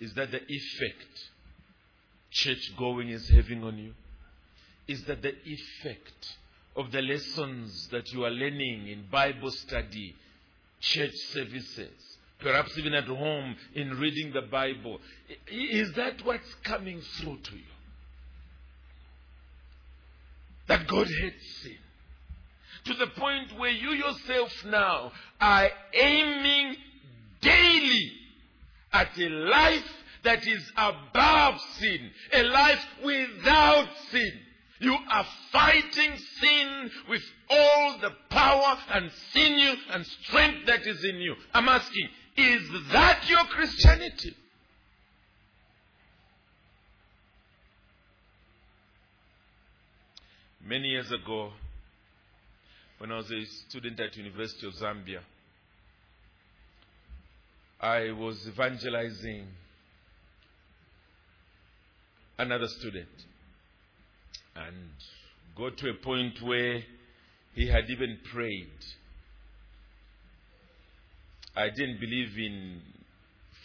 is 0.00 0.14
that 0.14 0.30
the 0.30 0.40
effect 0.46 1.30
church 2.30 2.76
going 2.76 3.08
is 3.08 3.28
having 3.28 3.64
on 3.64 3.78
you? 3.78 3.92
Is 4.86 5.04
that 5.04 5.22
the 5.22 5.34
effect 5.44 6.36
of 6.76 6.92
the 6.92 7.02
lessons 7.02 7.88
that 7.88 8.10
you 8.12 8.24
are 8.24 8.30
learning 8.30 8.88
in 8.88 9.04
Bible 9.10 9.50
study, 9.50 10.14
church 10.80 11.14
services, 11.32 11.90
perhaps 12.38 12.76
even 12.78 12.94
at 12.94 13.04
home 13.04 13.56
in 13.74 13.98
reading 13.98 14.32
the 14.32 14.42
Bible? 14.42 15.00
Is 15.50 15.92
that 15.94 16.24
what's 16.24 16.54
coming 16.62 17.00
through 17.00 17.38
to 17.38 17.56
you? 17.56 17.62
That 20.68 20.86
God 20.86 21.08
hates 21.20 21.62
sin. 21.62 21.76
To 22.84 22.94
the 22.94 23.08
point 23.08 23.58
where 23.58 23.70
you 23.70 23.90
yourself 23.90 24.52
now 24.66 25.12
are 25.40 25.68
aiming 25.92 26.76
daily 27.40 28.12
at 28.92 29.16
a 29.18 29.28
life 29.28 29.84
that 30.24 30.46
is 30.46 30.72
above 30.76 31.60
sin, 31.78 32.10
a 32.32 32.42
life 32.42 32.84
without 33.04 33.88
sin. 34.10 34.32
You 34.80 34.96
are 35.10 35.26
fighting 35.52 36.16
sin 36.40 36.90
with 37.08 37.22
all 37.50 37.98
the 38.00 38.10
power 38.30 38.78
and 38.90 39.10
sinew 39.32 39.74
and 39.90 40.06
strength 40.06 40.66
that 40.66 40.86
is 40.86 41.04
in 41.04 41.16
you. 41.16 41.34
I'm 41.52 41.68
asking, 41.68 42.08
is 42.36 42.62
that 42.92 43.28
your 43.28 43.44
Christianity? 43.46 44.36
Many 50.64 50.88
years 50.88 51.10
ago, 51.10 51.52
when 52.98 53.10
I 53.10 53.16
was 53.16 53.30
a 53.30 53.44
student 53.68 53.98
at 54.00 54.16
University 54.16 54.66
of 54.66 54.74
Zambia, 54.74 55.20
I 57.80 58.10
was 58.10 58.44
evangelizing 58.48 59.46
another 62.36 62.66
student 62.66 63.08
and 64.56 64.90
got 65.56 65.76
to 65.78 65.90
a 65.90 65.94
point 65.94 66.42
where 66.42 66.82
he 67.54 67.68
had 67.68 67.88
even 67.88 68.18
prayed. 68.32 68.84
I 71.56 71.68
didn't 71.70 72.00
believe 72.00 72.36
in 72.36 72.82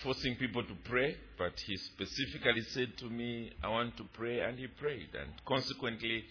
forcing 0.03 0.35
people 0.35 0.63
to 0.63 0.75
pray, 0.83 1.15
but 1.37 1.59
he 1.65 1.75
specifically 1.77 2.61
said 2.69 2.95
to 2.97 3.05
me, 3.05 3.51
I 3.63 3.69
want 3.69 3.97
to 3.97 4.03
pray, 4.13 4.41
and 4.41 4.59
he 4.59 4.67
prayed. 4.67 5.09
And 5.19 5.31
consequently, 5.45 6.23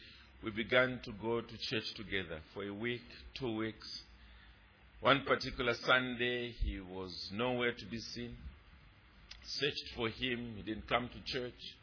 we 0.45 0.51
began 0.51 1.01
to 1.05 1.13
go 1.21 1.41
to 1.41 1.59
church 1.59 1.95
together 1.95 2.41
for 2.55 2.65
a 2.65 2.75
week, 2.75 3.03
two 3.35 3.57
weeks. 3.57 4.03
One 5.03 5.25
particular 5.25 5.75
Sunday, 5.75 6.53
he 6.65 6.79
was 6.79 7.29
nowhere 7.33 7.73
to 7.73 7.85
be 7.87 7.99
seen. 7.99 8.37
Searched 9.45 9.89
for 9.97 10.09
him, 10.09 10.55
he 10.57 10.63
didn't 10.63 10.89
come 10.89 11.09
to 11.09 11.33
church. 11.33 11.75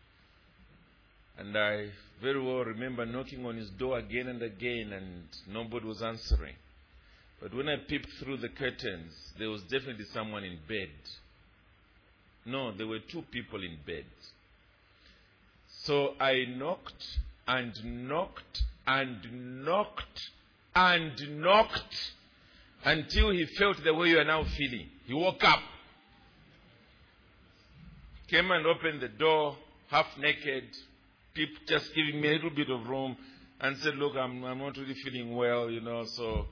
And 1.37 1.57
I 1.57 1.89
very 2.21 2.41
well 2.41 2.63
remember 2.63 3.05
knocking 3.05 3.45
on 3.45 3.57
his 3.57 3.69
door 3.71 3.99
again 3.99 4.29
and 4.29 4.41
again, 4.41 4.93
and 4.93 5.23
nobody 5.53 5.85
was 5.85 6.01
answering. 6.01 6.55
But 7.41 7.53
when 7.53 7.67
I 7.67 7.75
peeped 7.89 8.09
through 8.19 8.37
the 8.37 8.47
curtains, 8.47 9.11
there 9.37 9.49
was 9.49 9.63
definitely 9.63 10.05
someone 10.13 10.45
in 10.45 10.57
bed. 10.69 10.89
No, 12.45 12.71
there 12.71 12.87
were 12.87 12.99
two 12.99 13.23
people 13.31 13.61
in 13.61 13.79
bed. 13.85 14.05
So 15.83 16.13
I 16.21 16.45
knocked 16.47 17.19
and 17.45 18.07
knocked 18.07 18.63
and 18.87 19.65
knocked 19.65 20.29
and 20.73 21.41
knocked 21.41 22.13
until 22.85 23.31
he 23.31 23.45
felt 23.57 23.83
the 23.83 23.93
way 23.93 24.09
you 24.09 24.19
are 24.19 24.25
now 24.25 24.43
feeling. 24.57 24.87
He 25.05 25.13
woke 25.13 25.43
up, 25.43 25.59
came 28.27 28.49
and 28.51 28.65
opened 28.65 29.01
the 29.01 29.09
door, 29.09 29.57
half 29.89 30.07
naked, 30.17 30.65
just 31.67 31.93
giving 31.95 32.21
me 32.21 32.29
a 32.29 32.31
little 32.33 32.49
bit 32.49 32.69
of 32.69 32.87
room, 32.87 33.17
and 33.61 33.77
said, 33.77 33.95
Look, 33.95 34.15
I'm, 34.15 34.43
I'm 34.43 34.59
not 34.59 34.77
really 34.77 34.95
feeling 34.95 35.35
well, 35.35 35.69
you 35.69 35.81
know, 35.81 36.05
so 36.05 36.45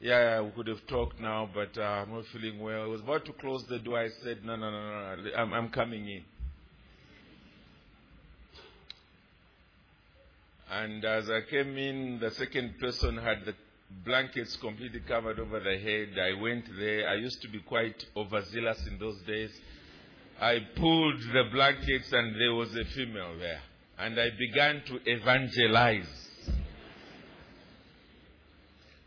yeah, 0.00 0.40
we 0.40 0.50
could 0.50 0.66
have 0.66 0.86
talked 0.86 1.20
now, 1.20 1.48
but 1.52 1.76
uh, 1.78 1.82
I'm 1.82 2.12
not 2.12 2.26
feeling 2.26 2.60
well. 2.60 2.82
I 2.82 2.86
was 2.86 3.00
about 3.00 3.24
to 3.26 3.32
close 3.32 3.64
the 3.68 3.78
door. 3.78 4.00
I 4.00 4.08
said, 4.22 4.44
No, 4.44 4.56
no, 4.56 4.70
no, 4.70 5.16
no, 5.16 5.30
I'm, 5.36 5.52
I'm 5.52 5.68
coming 5.70 6.08
in. 6.08 6.24
And 10.70 11.04
as 11.04 11.28
I 11.28 11.42
came 11.50 11.76
in, 11.76 12.18
the 12.18 12.30
second 12.30 12.78
person 12.80 13.16
had 13.18 13.44
the 13.44 13.54
blankets 14.04 14.56
completely 14.56 15.00
covered 15.00 15.38
over 15.38 15.60
the 15.60 15.78
head. 15.78 16.18
I 16.18 16.40
went 16.40 16.64
there. 16.78 17.08
I 17.08 17.14
used 17.14 17.40
to 17.42 17.48
be 17.48 17.60
quite 17.60 18.04
overzealous 18.16 18.86
in 18.86 18.98
those 18.98 19.20
days. 19.22 19.50
I 20.40 20.58
pulled 20.76 21.20
the 21.32 21.44
blankets 21.52 22.12
and 22.12 22.34
there 22.40 22.54
was 22.54 22.74
a 22.74 22.84
female 22.84 23.38
there. 23.38 23.60
And 23.98 24.18
I 24.18 24.30
began 24.36 24.82
to 24.86 24.98
evangelize. 25.06 26.08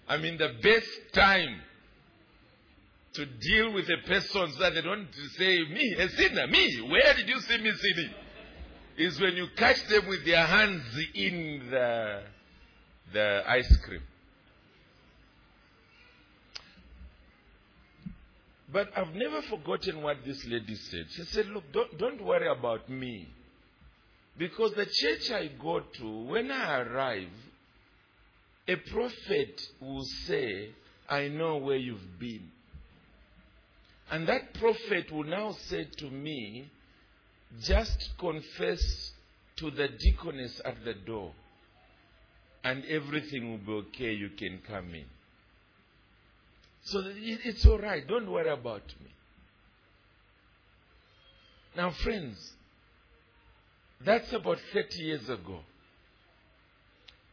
I 0.08 0.18
mean, 0.18 0.38
the 0.38 0.54
best 0.62 1.14
time 1.14 1.62
to 3.14 3.26
deal 3.26 3.74
with 3.74 3.90
a 3.90 4.08
person 4.08 4.52
so 4.52 4.60
that 4.60 4.74
they 4.74 4.82
don't 4.82 5.08
say, 5.38 5.64
Me, 5.64 5.96
a 5.98 6.10
sinner, 6.10 6.48
me, 6.48 6.88
where 6.90 7.14
did 7.16 7.28
you 7.28 7.40
see 7.42 7.58
me 7.58 7.72
sinning? 7.72 8.14
Is 8.98 9.20
when 9.20 9.36
you 9.36 9.48
catch 9.58 9.86
them 9.88 10.08
with 10.08 10.26
their 10.26 10.46
hands 10.46 10.84
in 11.16 11.68
the, 11.70 12.22
the 13.12 13.44
ice 13.48 13.78
cream. 13.84 14.02
But 18.76 18.90
I've 18.98 19.16
never 19.16 19.42
forgotten 19.44 20.02
what 20.02 20.18
this 20.26 20.46
lady 20.48 20.76
said. 20.76 21.06
She 21.12 21.24
said, 21.24 21.46
Look, 21.48 21.64
don't, 21.72 21.98
don't 21.98 22.22
worry 22.22 22.50
about 22.50 22.90
me. 22.90 23.26
Because 24.38 24.74
the 24.74 24.86
church 24.86 25.32
I 25.32 25.50
go 25.64 25.80
to, 25.80 26.24
when 26.26 26.52
I 26.52 26.82
arrive, 26.82 27.30
a 28.68 28.76
prophet 28.76 29.62
will 29.80 30.04
say, 30.28 30.72
I 31.08 31.30
know 31.30 31.56
where 31.56 31.78
you've 31.78 32.20
been. 32.20 32.52
And 34.12 34.28
that 34.28 34.54
prophet 34.56 35.10
will 35.10 35.24
now 35.24 35.56
say 35.70 35.88
to 36.00 36.10
me, 36.10 36.70
just 37.62 38.18
confess 38.18 39.14
to 39.56 39.72
the 39.72 39.88
deaconess 39.88 40.60
at 40.66 40.84
the 40.84 40.96
door, 40.96 41.32
and 42.66 42.84
everything 42.88 43.52
will 43.52 43.58
be 43.60 43.88
okay. 43.88 44.12
You 44.12 44.32
can 44.38 44.60
come 44.68 44.94
in. 44.96 45.06
So 46.86 47.02
it's 47.06 47.66
all 47.66 47.80
right. 47.80 48.08
Don't 48.08 48.30
worry 48.32 48.50
about 48.50 48.84
me. 49.04 49.12
Now, 51.76 51.90
friends, 51.92 52.54
that's 54.04 54.32
about 54.34 54.60
30 54.72 55.02
years 55.02 55.30
ago. 55.30 55.60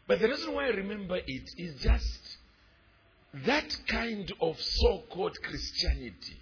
But 0.08 0.20
the 0.20 0.28
reason 0.28 0.54
why 0.54 0.66
I 0.66 0.70
remember 0.70 1.16
it 1.16 1.50
is 1.58 1.80
just 1.80 2.38
that 3.46 3.78
kind 3.88 4.32
of 4.40 4.60
so 4.60 5.02
called 5.10 5.36
Christianity 5.42 6.40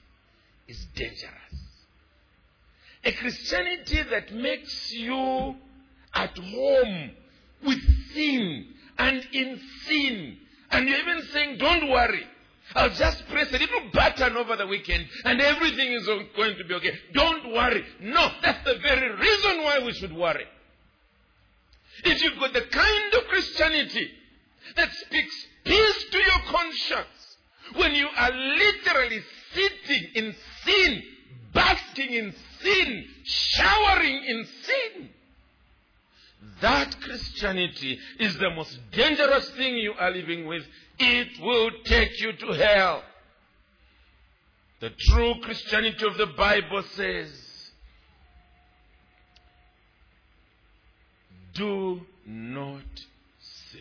is 0.69 0.87
dangerous. 0.95 1.55
A 3.05 3.13
Christianity 3.13 4.03
that 4.11 4.33
makes 4.35 4.93
you 4.93 5.57
at 6.15 6.37
home 6.39 7.11
with 7.65 7.81
sin 8.15 8.67
and 8.99 9.27
in 9.33 9.61
sin. 9.87 10.37
And 10.71 10.89
you're 10.89 10.99
even 10.99 11.23
saying, 11.33 11.59
don't 11.59 11.91
worry. 11.91 12.27
I'll 12.75 12.91
just 12.91 13.27
press 13.29 13.49
a 13.49 13.59
little 13.59 13.91
button 13.93 14.37
over 14.37 14.57
the 14.57 14.67
weekend 14.67 15.07
and 15.25 15.41
everything 15.41 15.93
is 15.93 16.07
going 16.07 16.57
to 16.57 16.65
be 16.65 16.75
okay. 16.75 16.93
Don't 17.13 17.53
worry. 17.53 17.85
No, 18.01 18.31
that's 18.43 18.65
the 18.65 18.79
very 18.83 19.11
reason 19.17 19.63
why 19.63 19.81
we 19.85 19.93
should 19.93 20.15
worry. 20.15 20.47
If 22.05 22.23
you've 22.23 22.39
got 22.39 22.53
the 22.53 22.63
kind 22.63 23.15
of 23.15 23.25
Christianity 23.29 24.11
that 24.77 24.93
speaks 24.93 25.47
peace 25.65 26.05
to 26.11 26.19
your 26.19 26.41
conscience, 26.47 27.37
when 27.75 27.95
you 27.95 28.09
are 28.17 28.31
literally 28.33 29.23
sitting 29.53 30.09
in 30.15 30.35
sin, 30.65 31.03
basking 31.53 32.13
in 32.13 32.35
sin, 32.61 33.05
showering 33.25 34.25
in 34.27 34.47
sin, 34.63 35.09
that 36.61 37.01
Christianity 37.01 37.99
is 38.19 38.37
the 38.39 38.51
most 38.51 38.79
dangerous 38.93 39.49
thing 39.51 39.77
you 39.77 39.93
are 39.99 40.11
living 40.11 40.47
with. 40.47 40.65
It 41.03 41.41
will 41.41 41.71
take 41.87 42.21
you 42.21 42.33
to 42.33 42.53
hell. 42.53 43.03
The 44.81 44.91
true 44.91 45.35
Christianity 45.43 46.07
of 46.07 46.19
the 46.19 46.27
Bible 46.27 46.83
says, 46.95 47.31
do 51.55 52.03
not 52.27 52.83
sin. 53.39 53.81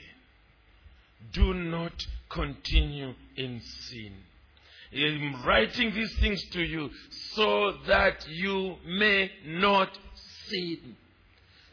Do 1.33 1.53
not 1.53 1.93
continue 2.29 3.13
in 3.35 3.61
sin. 3.61 4.13
I'm 4.93 5.45
writing 5.45 5.93
these 5.93 6.17
things 6.19 6.41
to 6.51 6.61
you 6.61 6.89
so 7.35 7.73
that 7.87 8.27
you 8.29 8.77
may 8.85 9.29
not 9.45 9.89
sin. 10.47 10.95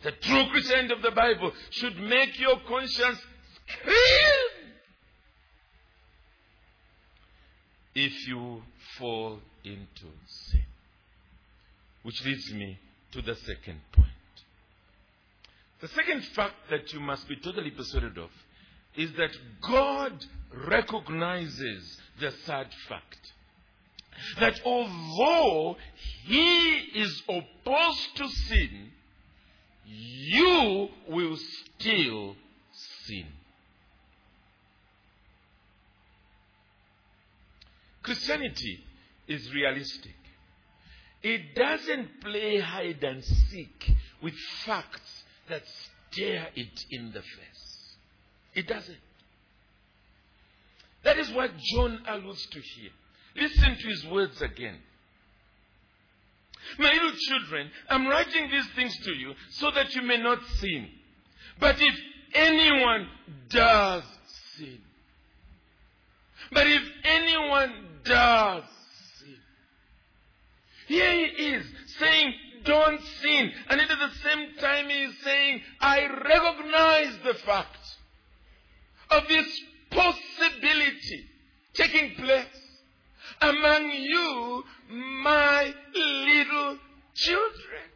The 0.02 0.10
true 0.12 0.44
Christianity 0.50 0.94
of 0.94 1.02
the 1.02 1.12
Bible 1.12 1.52
should 1.70 1.96
make 1.98 2.38
your 2.38 2.60
conscience 2.68 3.18
scream 3.80 4.55
if 7.96 8.28
you 8.28 8.62
fall 8.98 9.38
into 9.64 10.06
sin. 10.26 10.64
Which 12.02 12.22
leads 12.24 12.52
me 12.52 12.78
to 13.12 13.22
the 13.22 13.34
second 13.34 13.80
point. 13.92 14.10
The 15.80 15.88
second 15.88 16.22
fact 16.26 16.54
that 16.70 16.92
you 16.92 17.00
must 17.00 17.26
be 17.26 17.36
totally 17.36 17.70
persuaded 17.70 18.18
of 18.18 18.30
is 18.96 19.12
that 19.12 19.30
God 19.62 20.12
recognizes 20.68 21.98
the 22.20 22.30
third 22.30 22.68
fact. 22.86 23.32
That 24.40 24.60
although 24.64 25.76
He 26.24 26.76
is 26.94 27.22
opposed 27.28 28.16
to 28.16 28.28
sin, 28.28 28.90
you 29.86 30.88
will 31.08 31.36
still 31.36 32.36
sin. 33.06 33.26
Christianity 38.06 38.84
is 39.26 39.52
realistic. 39.52 40.14
It 41.24 41.56
doesn't 41.56 42.20
play 42.20 42.60
hide 42.60 43.02
and 43.02 43.24
seek 43.24 43.96
with 44.22 44.34
facts 44.64 45.24
that 45.48 45.62
stare 46.12 46.46
it 46.54 46.84
in 46.92 47.10
the 47.10 47.20
face. 47.20 47.96
It 48.54 48.68
doesn't. 48.68 48.96
That 51.02 51.18
is 51.18 51.32
what 51.32 51.50
John 51.74 51.98
alludes 52.06 52.46
to 52.46 52.60
here. 52.60 52.90
Listen 53.34 53.76
to 53.76 53.88
his 53.88 54.06
words 54.06 54.40
again. 54.40 54.76
My 56.78 56.92
little 56.92 57.12
children, 57.28 57.72
I'm 57.90 58.06
writing 58.06 58.50
these 58.52 58.68
things 58.76 58.96
to 59.04 59.12
you 59.14 59.34
so 59.50 59.72
that 59.72 59.92
you 59.96 60.02
may 60.02 60.18
not 60.18 60.38
sin. 60.60 60.88
But 61.58 61.74
if 61.80 61.94
anyone 62.34 63.08
does 63.48 64.04
sin, 64.56 64.78
but 66.52 66.66
if 66.66 66.82
anyone 67.04 67.95
does 68.06 68.64
sin, 69.18 69.36
here 70.88 71.12
he 71.12 71.24
is 71.24 71.66
saying, 71.98 72.34
don't 72.64 73.00
sin. 73.22 73.52
And 73.68 73.80
at 73.80 73.88
the 73.88 74.10
same 74.22 74.54
time, 74.60 74.88
he 74.88 75.04
is 75.04 75.14
saying, 75.22 75.62
I 75.80 76.06
recognize 76.06 77.18
the 77.24 77.34
fact 77.34 77.76
of 79.10 79.28
this 79.28 79.46
possibility 79.90 81.24
taking 81.74 82.14
place 82.16 82.46
among 83.40 83.90
you, 83.90 84.64
my 84.90 85.74
little 85.94 86.78
children. 87.14 87.86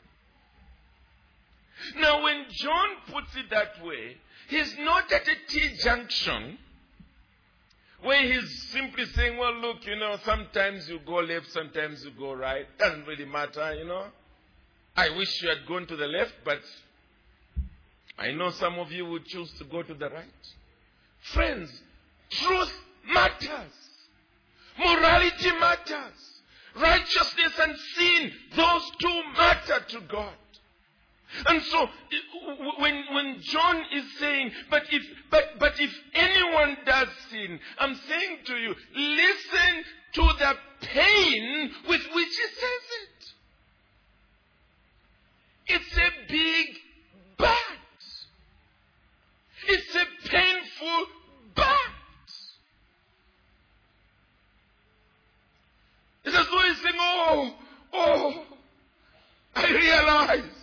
Now, 1.96 2.22
when 2.22 2.44
John 2.50 2.88
puts 3.10 3.34
it 3.36 3.50
that 3.50 3.84
way, 3.84 4.16
he's 4.48 4.76
not 4.80 5.10
at 5.12 5.26
a 5.26 5.34
T 5.48 5.76
junction 5.82 6.58
where 8.02 8.22
he's 8.22 8.70
simply 8.70 9.04
saying, 9.06 9.38
well, 9.38 9.54
look, 9.54 9.86
you 9.86 9.96
know, 9.96 10.16
sometimes 10.24 10.88
you 10.88 11.00
go 11.06 11.16
left, 11.16 11.50
sometimes 11.52 12.04
you 12.04 12.10
go 12.18 12.32
right. 12.32 12.66
Doesn't 12.78 13.06
really 13.06 13.26
matter, 13.26 13.74
you 13.74 13.84
know. 13.84 14.06
I 14.96 15.10
wish 15.16 15.42
you 15.42 15.48
had 15.48 15.66
gone 15.66 15.86
to 15.86 15.96
the 15.96 16.06
left, 16.06 16.32
but 16.44 16.60
I 18.18 18.32
know 18.32 18.50
some 18.50 18.78
of 18.78 18.90
you 18.92 19.06
would 19.06 19.24
choose 19.26 19.50
to 19.58 19.64
go 19.64 19.82
to 19.82 19.94
the 19.94 20.08
right. 20.10 20.24
Friends, 21.32 21.70
truth 22.30 22.72
matters. 23.12 23.72
Morality 24.78 25.50
matters. 25.58 26.40
Righteousness 26.76 27.52
and 27.60 27.76
sin, 27.96 28.32
those 28.56 28.90
two 29.00 29.22
matter 29.36 29.80
to 29.88 30.00
God. 30.02 30.34
And 31.46 31.62
so, 31.62 31.88
when, 32.78 33.04
when 33.12 33.40
John 33.40 33.84
is 33.92 34.04
saying, 34.18 34.52
but 34.70 34.82
if, 34.90 35.02
but, 35.30 35.44
but 35.58 35.78
if 35.78 35.92
anyone 36.14 36.76
does 36.84 37.08
sin, 37.30 37.58
I'm 37.78 37.94
saying 37.94 38.38
to 38.46 38.56
you, 38.56 38.74
listen 38.94 39.84
to 40.14 40.22
the 40.22 40.54
pain 40.80 41.70
with 41.88 42.02
which 42.14 42.28
he 42.28 42.46
says 42.54 42.84
it. 43.02 43.34
It's 45.68 45.96
a 45.96 46.10
big 46.28 46.66
but. 47.38 47.56
It's 49.68 49.94
a 49.94 50.28
painful 50.28 51.06
but. 51.54 51.66
It's 56.24 56.36
as 56.36 56.46
though 56.46 56.62
he's 56.66 56.82
saying, 56.82 56.94
oh, 56.98 57.50
oh, 57.92 58.46
I 59.54 59.70
realize 59.70 60.59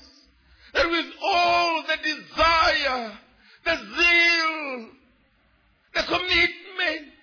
with 0.86 1.06
all 1.24 1.84
the 1.84 1.98
desire, 2.04 3.18
the 3.66 3.76
zeal, 3.76 4.90
the 5.96 6.04
commitment, 6.04 7.14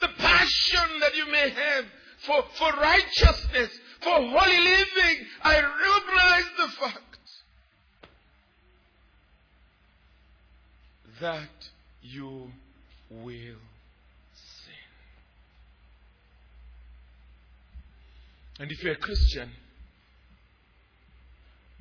the 0.00 0.08
passion 0.18 1.00
that 1.00 1.14
you 1.16 1.30
may 1.30 1.50
have 1.50 1.84
for, 2.26 2.42
for 2.54 2.72
righteousness, 2.80 3.70
for 4.00 4.12
holy 4.12 4.58
living, 4.58 5.26
I 5.42 5.60
recognize 5.60 6.44
the 6.56 6.68
fact 6.80 7.10
that 11.20 11.68
you 12.02 12.50
will 13.10 13.60
sin. 14.34 14.74
And 18.58 18.72
if 18.72 18.82
you're 18.82 18.94
a 18.94 18.96
Christian, 18.96 19.50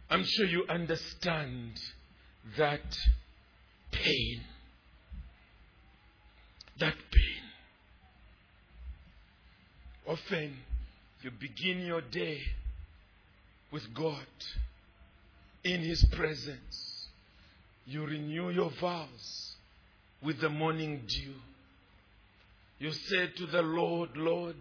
I'm 0.09 0.23
sure 0.23 0.45
you 0.45 0.65
understand 0.67 1.79
that 2.57 2.97
pain. 3.91 4.41
That 6.79 6.95
pain. 7.11 7.49
Often 10.07 10.55
you 11.21 11.29
begin 11.31 11.85
your 11.85 12.01
day 12.01 12.39
with 13.71 13.93
God 13.93 14.25
in 15.63 15.81
His 15.81 16.03
presence. 16.05 17.07
You 17.85 18.05
renew 18.05 18.49
your 18.49 18.71
vows 18.81 19.55
with 20.23 20.41
the 20.41 20.49
morning 20.49 21.03
dew. 21.07 21.35
You 22.79 22.91
say 22.91 23.27
to 23.37 23.45
the 23.45 23.61
Lord, 23.61 24.09
Lord, 24.15 24.55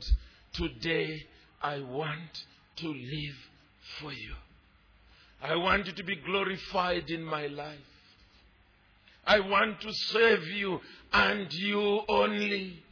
today 0.52 1.24
I 1.62 1.80
want 1.80 2.44
to 2.76 2.88
live 2.88 3.36
for 4.00 4.12
you. 4.12 4.34
I 5.42 5.56
want 5.56 5.86
you 5.86 5.92
to 5.92 6.02
be 6.02 6.16
glorified 6.16 7.10
in 7.10 7.22
my 7.22 7.46
life. 7.46 7.78
I 9.26 9.40
want 9.40 9.80
to 9.82 9.92
serve 9.92 10.46
you 10.48 10.80
and 11.12 11.52
you 11.52 12.00
only. 12.08 12.82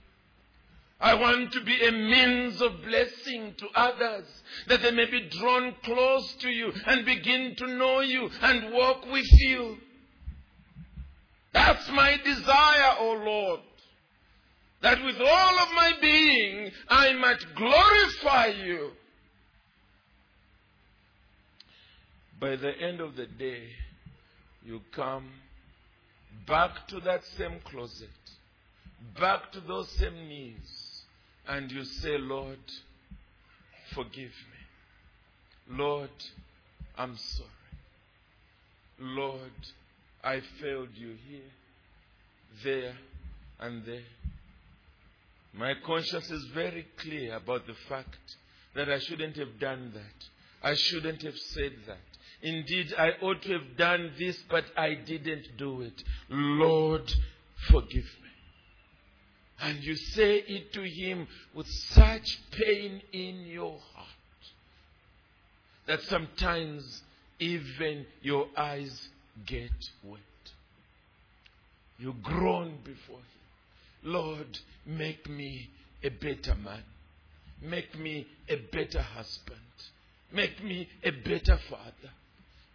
I 1.00 1.14
want 1.14 1.52
to 1.52 1.60
be 1.62 1.86
a 1.86 1.92
means 1.92 2.62
of 2.62 2.82
blessing 2.82 3.54
to 3.58 3.66
others, 3.74 4.26
that 4.68 4.80
they 4.82 4.92
may 4.92 5.10
be 5.10 5.28
drawn 5.28 5.74
close 5.82 6.34
to 6.40 6.48
you 6.48 6.72
and 6.86 7.04
begin 7.04 7.54
to 7.56 7.66
know 7.66 8.00
you 8.00 8.30
and 8.40 8.72
walk 8.72 9.04
with 9.10 9.26
you. 9.40 9.78
That's 11.52 11.88
my 11.90 12.18
desire, 12.22 12.96
O 12.98 13.20
oh 13.20 13.24
Lord. 13.24 13.60
That 14.82 15.02
with 15.04 15.20
all 15.20 15.58
of 15.58 15.68
my 15.74 15.92
being, 16.00 16.70
I 16.88 17.12
might 17.14 17.44
glorify 17.54 18.46
you. 18.46 18.90
By 22.38 22.56
the 22.56 22.72
end 22.78 23.00
of 23.00 23.16
the 23.16 23.26
day, 23.26 23.68
you 24.64 24.80
come 24.92 25.28
back 26.46 26.86
to 26.88 27.00
that 27.00 27.24
same 27.38 27.60
closet, 27.64 28.08
back 29.18 29.52
to 29.52 29.60
those 29.60 29.88
same 29.90 30.28
knees, 30.28 31.02
and 31.48 31.70
you 31.70 31.84
say, 31.84 32.18
Lord, 32.18 32.58
forgive 33.94 34.32
me. 34.32 35.76
Lord, 35.76 36.10
I'm 36.98 37.16
sorry. 37.16 37.48
Lord, 38.98 39.40
I 40.22 40.40
failed 40.60 40.90
you 40.94 41.14
here, 41.28 41.50
there, 42.64 42.96
and 43.60 43.84
there. 43.84 44.00
My 45.54 45.74
conscience 45.86 46.30
is 46.30 46.44
very 46.52 46.86
clear 46.98 47.36
about 47.36 47.66
the 47.66 47.76
fact 47.88 48.36
that 48.74 48.90
I 48.90 48.98
shouldn't 48.98 49.36
have 49.36 49.58
done 49.58 49.92
that. 49.94 50.68
I 50.68 50.74
shouldn't 50.74 51.22
have 51.22 51.36
said 51.36 51.72
that. 51.86 52.15
Indeed, 52.46 52.94
I 52.96 53.10
ought 53.22 53.42
to 53.42 53.54
have 53.54 53.76
done 53.76 54.12
this, 54.16 54.40
but 54.48 54.66
I 54.76 54.94
didn't 54.94 55.56
do 55.58 55.80
it. 55.80 56.04
Lord, 56.28 57.12
forgive 57.72 58.04
me. 58.04 58.30
And 59.60 59.82
you 59.82 59.96
say 59.96 60.36
it 60.46 60.72
to 60.74 60.82
him 60.82 61.26
with 61.56 61.66
such 61.66 62.38
pain 62.52 63.02
in 63.12 63.46
your 63.46 63.76
heart 63.94 64.06
that 65.88 66.02
sometimes 66.02 67.02
even 67.40 68.06
your 68.22 68.46
eyes 68.56 69.08
get 69.44 69.72
wet. 70.04 70.20
You 71.98 72.14
groan 72.22 72.78
before 72.84 73.16
him. 73.16 74.12
Lord, 74.12 74.60
make 74.86 75.28
me 75.28 75.68
a 76.04 76.10
better 76.10 76.54
man. 76.54 76.84
Make 77.60 77.98
me 77.98 78.28
a 78.48 78.54
better 78.72 79.02
husband. 79.02 79.58
Make 80.32 80.62
me 80.62 80.88
a 81.02 81.10
better 81.10 81.58
father. 81.68 82.12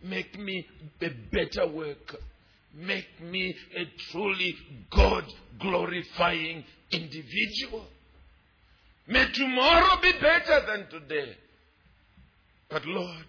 Make 0.04 0.40
me 0.40 0.66
a 1.02 1.10
better 1.32 1.68
worker. 1.68 2.18
Make 2.74 3.22
me 3.22 3.56
a 3.76 3.86
truly 4.12 4.56
God 4.90 5.26
glorifying 5.60 6.64
individual. 6.92 7.86
May 9.08 9.26
tomorrow 9.34 10.00
be 10.02 10.14
better 10.14 10.66
than 10.66 10.88
today. 10.90 11.36
But 12.70 12.86
Lord, 12.86 13.28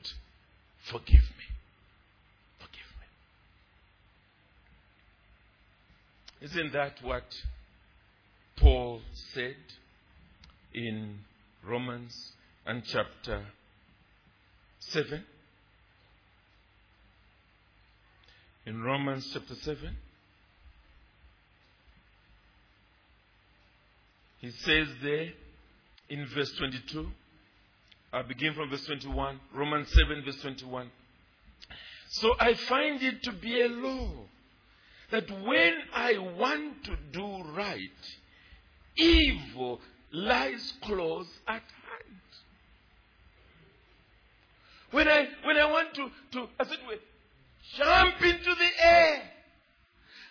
forgive 0.91 1.09
me. 1.09 1.49
Forgive 2.59 2.93
me. 6.41 6.47
Isn't 6.47 6.73
that 6.73 7.03
what 7.03 7.25
Paul 8.57 9.01
said 9.35 9.57
in 10.73 11.19
Romans 11.65 12.33
and 12.65 12.85
chapter 12.85 13.47
7? 14.79 15.25
In 18.65 18.83
Romans 18.83 19.29
chapter 19.33 19.55
7, 19.57 19.97
he 24.41 24.51
says 24.51 24.89
there 25.03 25.31
in 26.09 26.27
verse 26.27 26.53
22, 26.59 27.09
I 28.13 28.23
begin 28.23 28.55
from 28.55 28.71
verse 28.71 28.85
21, 28.87 29.41
Romans 29.55 29.89
7, 29.93 30.23
verse 30.25 30.41
21. 30.43 30.91
So 32.11 32.35
I 32.39 32.55
find 32.55 33.03
it 33.03 33.23
to 33.25 33.33
be 33.33 33.63
a 33.63 33.69
law 33.69 34.11
that 35.11 35.31
when 35.31 35.75
I 35.95 36.19
want 36.19 36.85
to 36.85 36.97
do 37.13 37.43
right, 37.55 37.79
evil 38.97 39.81
lies 40.13 40.73
close 40.83 41.27
at 41.49 41.63
hand. 41.63 42.21
When 44.91 45.09
I 45.09 45.27
when 45.45 45.57
I 45.57 45.71
want 45.71 45.95
to, 45.95 46.11
to 46.33 46.49
as 46.61 46.71
it 46.71 46.81
were, 46.87 46.97
jump 47.77 48.21
into 48.23 48.55
the 48.55 48.85
air 48.85 49.23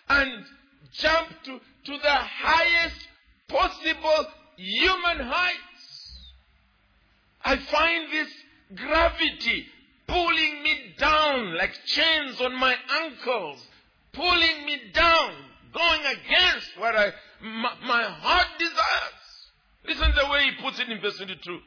and 0.08 0.44
jump 0.92 1.28
to, 1.44 1.58
to 1.84 1.98
the 1.98 2.10
highest 2.10 3.08
possible 3.48 4.26
human 4.56 5.26
heights, 5.26 6.28
I 7.44 7.56
find 7.56 8.12
this 8.12 8.28
gravity 8.76 9.66
pulling 10.06 10.62
me 10.62 10.94
down 10.98 11.56
like 11.56 11.72
chains 11.86 12.40
on 12.40 12.54
my 12.58 12.74
ankles, 13.02 13.66
pulling 14.12 14.66
me 14.66 14.78
down, 14.92 15.32
going 15.72 16.00
against 16.00 16.70
what 16.78 16.94
I, 16.94 17.12
my, 17.42 17.72
my 17.86 18.02
heart 18.02 18.46
desires. 18.58 19.22
Listen 19.86 20.08
to 20.14 20.20
the 20.24 20.30
way 20.30 20.44
he 20.44 20.62
puts 20.62 20.78
it 20.78 20.88
in 20.88 21.00
verse 21.00 21.16
22. 21.16 21.58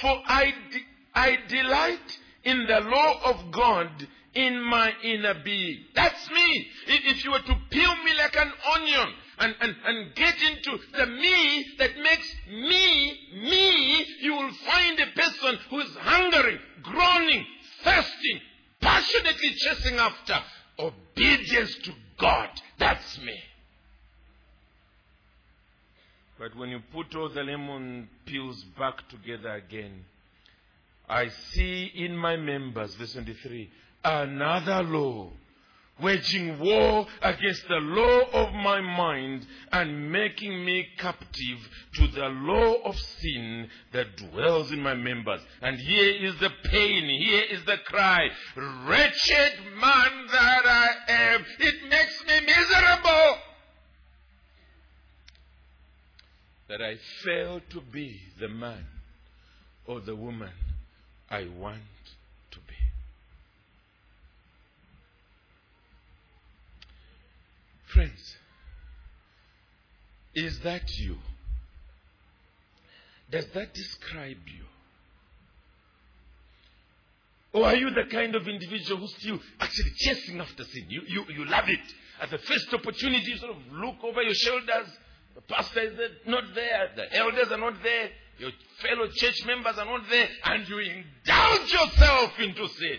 For 0.00 0.22
I, 0.26 0.54
de- 0.70 0.86
I 1.14 1.38
delight 1.48 2.18
in 2.44 2.66
the 2.66 2.80
law 2.80 3.20
of 3.24 3.50
God 3.50 4.06
in 4.38 4.62
my 4.62 4.92
inner 5.02 5.34
being. 5.44 5.78
That's 5.96 6.30
me. 6.30 6.66
If 6.86 7.24
you 7.24 7.32
were 7.32 7.40
to 7.40 7.56
peel 7.70 7.96
me 8.04 8.14
like 8.16 8.36
an 8.36 8.52
onion 8.76 9.08
and, 9.40 9.54
and, 9.60 9.76
and 9.84 10.14
get 10.14 10.34
into 10.40 10.78
the 10.96 11.06
me 11.06 11.66
that 11.78 11.90
makes 11.98 12.34
me 12.48 13.18
me, 13.42 14.06
you 14.20 14.32
will 14.34 14.52
find 14.64 15.00
a 15.00 15.20
person 15.20 15.58
who 15.68 15.80
is 15.80 15.90
hungering, 15.96 16.58
groaning, 16.84 17.44
thirsting, 17.82 18.40
passionately 18.80 19.54
chasing 19.56 19.96
after 19.96 20.38
obedience 20.78 21.74
to 21.82 21.92
God. 22.20 22.48
That's 22.78 23.18
me. 23.18 23.36
But 26.38 26.56
when 26.56 26.68
you 26.68 26.80
put 26.92 27.12
all 27.16 27.28
the 27.28 27.42
lemon 27.42 28.08
peels 28.24 28.62
back 28.78 29.08
together 29.08 29.50
again, 29.50 30.04
I 31.08 31.28
see 31.28 31.90
in 31.92 32.16
my 32.16 32.36
members, 32.36 32.94
verse 32.94 33.14
23, 33.14 33.68
another 34.08 34.82
law, 34.82 35.30
waging 36.00 36.58
war 36.58 37.06
against 37.22 37.66
the 37.68 37.76
law 37.76 38.20
of 38.32 38.54
my 38.54 38.80
mind 38.80 39.46
and 39.72 40.10
making 40.10 40.64
me 40.64 40.86
captive 40.98 41.58
to 41.94 42.06
the 42.08 42.28
law 42.28 42.74
of 42.84 42.98
sin 42.98 43.68
that 43.92 44.16
dwells 44.16 44.72
in 44.72 44.80
my 44.80 44.94
members. 44.94 45.40
And 45.60 45.78
here 45.78 46.26
is 46.26 46.38
the 46.38 46.50
pain, 46.64 47.08
here 47.20 47.44
is 47.50 47.64
the 47.64 47.78
cry, 47.84 48.28
wretched 48.56 49.52
man 49.80 50.26
that 50.32 50.66
I 50.66 50.88
am, 51.08 51.44
it 51.58 51.88
makes 51.90 52.24
me 52.26 52.40
miserable. 52.46 53.38
That 56.68 56.82
I 56.82 56.96
fail 57.24 57.60
to 57.70 57.80
be 57.80 58.20
the 58.38 58.48
man 58.48 58.84
or 59.86 60.00
the 60.00 60.14
woman 60.14 60.52
I 61.30 61.46
want 61.58 61.80
to 62.50 62.58
be. 62.58 62.74
Friends, 67.88 68.36
is 70.34 70.58
that 70.60 70.82
you? 70.98 71.16
Does 73.30 73.46
that 73.54 73.74
describe 73.74 74.38
you? 74.46 74.64
Or 77.52 77.66
are 77.66 77.76
you 77.76 77.90
the 77.90 78.04
kind 78.10 78.34
of 78.34 78.46
individual 78.46 79.00
who's 79.00 79.14
still 79.16 79.38
actually 79.58 79.90
chasing 79.96 80.40
after 80.40 80.64
sin? 80.64 80.86
You, 80.88 81.02
you, 81.08 81.24
you 81.34 81.44
love 81.46 81.68
it. 81.68 81.80
At 82.20 82.30
the 82.30 82.38
first 82.38 82.72
opportunity, 82.72 83.30
you 83.30 83.38
sort 83.38 83.52
of 83.56 83.72
look 83.72 83.96
over 84.04 84.22
your 84.22 84.34
shoulders. 84.34 84.88
The 85.34 85.40
pastor 85.42 85.80
is 85.80 85.92
not 86.26 86.44
there. 86.54 86.90
The 86.94 87.16
elders 87.16 87.50
are 87.50 87.58
not 87.58 87.82
there. 87.82 88.10
Your 88.38 88.50
fellow 88.80 89.08
church 89.14 89.46
members 89.46 89.78
are 89.78 89.86
not 89.86 90.02
there. 90.10 90.28
And 90.44 90.68
you 90.68 90.78
indulge 90.78 91.72
yourself 91.72 92.38
into 92.38 92.68
sin. 92.68 92.98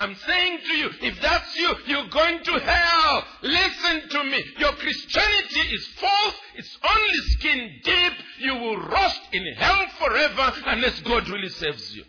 I'm 0.00 0.14
saying 0.14 0.58
to 0.64 0.76
you, 0.76 0.90
if 1.02 1.20
that's 1.20 1.56
you, 1.56 1.74
you're 1.86 2.08
going 2.08 2.44
to 2.44 2.52
hell. 2.60 3.24
Listen 3.42 4.08
to 4.10 4.24
me. 4.24 4.44
Your 4.58 4.72
Christianity 4.72 5.74
is 5.74 5.86
false. 5.96 6.34
It's 6.56 6.78
only 6.88 7.18
skin 7.30 7.70
deep. 7.82 8.12
You 8.38 8.54
will 8.54 8.76
rust 8.76 9.20
in 9.32 9.44
hell 9.56 9.86
forever 9.98 10.52
unless 10.66 11.00
God 11.00 11.28
really 11.28 11.48
saves 11.48 11.96
you. 11.96 12.04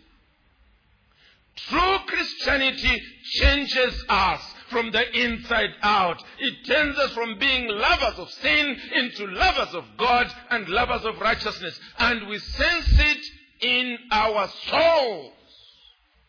True 1.56 1.98
Christianity 2.06 3.02
changes 3.24 4.04
us 4.08 4.40
from 4.70 4.92
the 4.92 5.22
inside 5.24 5.70
out. 5.82 6.22
It 6.38 6.66
turns 6.66 6.96
us 6.96 7.10
from 7.10 7.40
being 7.40 7.66
lovers 7.68 8.18
of 8.20 8.30
sin 8.30 8.76
into 8.94 9.26
lovers 9.26 9.74
of 9.74 9.84
God 9.98 10.32
and 10.50 10.68
lovers 10.68 11.04
of 11.04 11.20
righteousness. 11.20 11.78
And 11.98 12.28
we 12.28 12.38
sense 12.38 12.86
it 12.88 13.26
in 13.62 13.98
our 14.12 14.48
souls. 14.68 15.32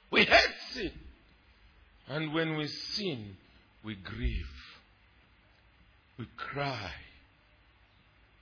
We 0.09 0.25
hate 0.25 0.55
sin. 0.71 0.91
And 2.07 2.33
when 2.33 2.57
we 2.57 2.67
sin, 2.67 3.37
we 3.83 3.95
grieve. 3.95 4.49
We 6.17 6.27
cry. 6.37 6.91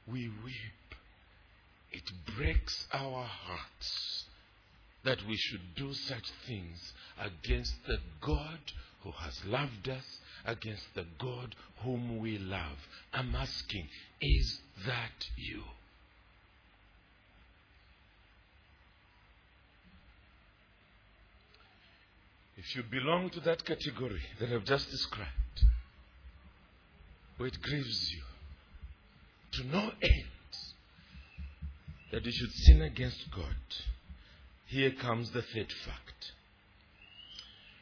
We 0.08 0.30
weep. 0.43 0.95
It 1.91 2.12
breaks 2.36 2.88
our 2.93 3.24
hearts 3.24 4.26
that 5.04 5.26
we 5.28 5.38
should 5.38 5.76
do 5.76 5.93
such 5.93 6.30
things 6.45 6.93
against 7.19 7.74
the 7.88 8.00
God 8.22 8.60
who 9.04 9.12
has 9.12 9.39
loved 9.45 9.88
us, 9.88 10.19
against 10.45 10.93
the 10.93 11.06
God 11.19 11.56
whom 11.84 12.19
we 12.19 12.38
love. 12.38 12.78
I'm 13.13 13.34
asking, 13.34 13.88
is 14.22 14.60
that 14.86 15.28
you? 15.38 15.63
If 22.60 22.76
you 22.76 22.84
belong 22.84 23.30
to 23.30 23.39
that 23.41 23.63
category 23.63 24.22
that 24.38 24.52
I've 24.52 24.65
just 24.65 24.91
described, 24.91 25.30
where 27.38 27.48
it 27.48 27.62
grieves 27.62 28.12
you 28.12 28.22
to 29.54 29.67
no 29.69 29.91
end 30.02 30.26
that 32.12 32.26
you 32.26 32.32
should 32.34 32.52
sin 32.52 32.82
against 32.82 33.32
God, 33.32 33.56
here 34.67 34.91
comes 34.91 35.32
the 35.32 35.41
third 35.41 35.72
fact. 35.72 36.34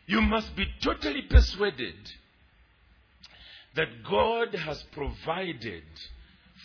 You 0.06 0.22
must 0.22 0.56
be 0.56 0.68
totally 0.84 1.24
persuaded 1.24 1.96
that 3.76 4.04
God 4.08 4.54
has 4.54 4.84
provided 4.92 5.86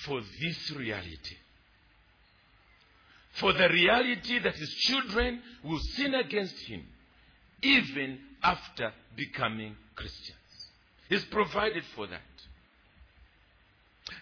for 0.05 0.20
this 0.20 0.70
reality. 0.72 1.37
For 3.40 3.55
the 3.55 3.70
reality 3.70 4.38
that 4.38 4.55
his 4.57 4.75
children 4.81 5.40
will 5.64 5.81
sin 5.96 6.14
against 6.14 6.59
him 6.66 6.85
even 7.62 8.18
after 8.42 8.92
becoming 9.16 9.77
Christians. 9.94 10.37
He's 11.09 11.25
provided 11.25 11.85
for 11.94 12.07
that. 12.07 12.20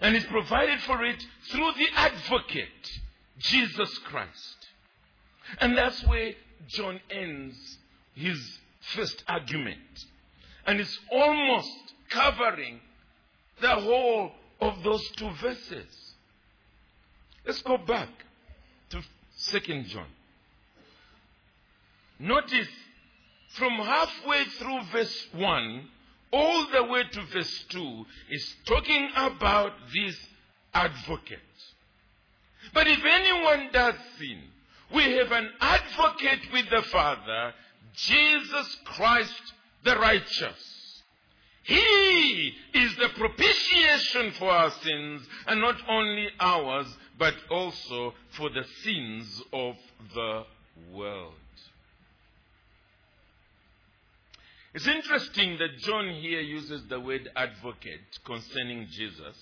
And 0.01 0.15
He's 0.15 0.27
provided 0.27 0.81
for 0.81 1.05
it 1.05 1.25
through 1.51 1.73
the 1.77 1.87
advocate, 1.95 3.01
Jesus 3.39 3.99
Christ. 3.99 4.69
And 5.59 5.77
that's 5.77 6.05
where 6.07 6.33
John 6.69 7.01
ends 7.11 7.79
his 8.15 8.59
first 8.95 9.25
argument. 9.29 10.05
And 10.67 10.81
it's 10.81 10.99
almost 11.11 11.95
covering 12.11 12.81
the 13.61 13.75
whole 13.75 14.33
of 14.61 14.83
those 14.83 15.09
two 15.13 15.31
verses. 15.41 16.15
Let's 17.47 17.63
go 17.63 17.79
back 17.79 18.09
to 18.91 19.03
Second 19.37 19.87
John. 19.87 20.07
Notice 22.19 22.69
from 23.53 23.73
halfway 23.73 24.45
through 24.45 24.81
verse 24.93 25.27
1 25.33 25.89
all 26.33 26.67
the 26.73 26.85
way 26.85 27.03
to 27.05 27.23
verse 27.27 27.65
2 27.71 28.07
is 28.31 28.55
talking 28.65 29.11
about 29.17 29.73
this 29.93 30.17
advocate. 30.73 31.39
But 32.73 32.87
if 32.87 33.01
anyone 33.05 33.71
does 33.73 33.95
sin, 34.19 34.39
we 34.95 35.03
have 35.17 35.33
an 35.33 35.51
advocate 35.61 36.53
with 36.53 36.71
the 36.71 36.83
Father, 36.83 37.53
Jesus 37.95 38.77
Christ 38.85 39.53
the 39.85 39.97
righteous. 39.97 41.03
He 41.63 42.55
is 42.75 42.97
the 42.97 43.09
propitiation 43.17 44.33
for 44.33 44.51
our 44.51 44.71
sins, 44.71 45.23
and 45.47 45.61
not 45.61 45.77
only 45.89 46.29
ours, 46.41 46.87
but 47.19 47.35
also 47.51 48.15
for 48.31 48.51
the 48.51 48.65
sins 48.83 49.43
of 49.53 49.77
the 50.15 50.45
world. 50.93 51.35
It's 54.73 54.87
interesting 54.87 55.59
that 55.59 55.79
John 55.79 56.09
here 56.11 56.41
uses 56.41 56.85
the 56.89 57.01
word 57.01 57.29
advocate 57.35 58.21
concerning 58.25 58.87
Jesus 58.87 59.37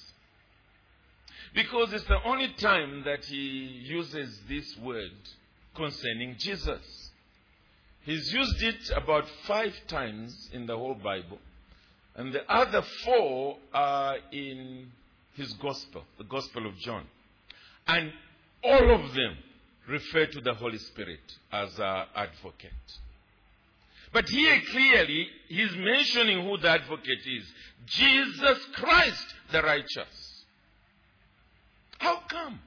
because 1.54 1.92
it's 1.92 2.04
the 2.04 2.22
only 2.24 2.48
time 2.54 3.02
that 3.04 3.24
he 3.24 3.36
uses 3.36 4.40
this 4.48 4.76
word 4.78 5.12
concerning 5.74 6.36
Jesus. 6.38 7.10
He's 8.02 8.32
used 8.32 8.62
it 8.62 8.90
about 8.96 9.28
five 9.46 9.74
times 9.86 10.48
in 10.52 10.66
the 10.66 10.76
whole 10.76 10.94
Bible, 10.94 11.38
and 12.16 12.32
the 12.32 12.50
other 12.50 12.82
four 13.04 13.58
are 13.74 14.16
in 14.32 14.90
his 15.34 15.52
gospel, 15.54 16.04
the 16.16 16.24
Gospel 16.24 16.66
of 16.66 16.76
John. 16.78 17.04
And 17.86 18.12
all 18.64 18.94
of 18.94 19.14
them 19.14 19.36
refer 19.86 20.26
to 20.26 20.40
the 20.40 20.54
Holy 20.54 20.78
Spirit 20.78 21.20
as 21.52 21.78
our 21.78 22.06
advocate. 22.14 22.72
But 24.12 24.28
here 24.28 24.60
clearly, 24.70 25.28
he's 25.48 25.74
mentioning 25.76 26.46
who 26.46 26.56
the 26.58 26.70
advocate 26.70 27.26
is 27.26 27.44
Jesus 27.86 28.58
Christ 28.74 29.34
the 29.52 29.62
righteous. 29.62 30.44
How 31.98 32.20
come? 32.28 32.60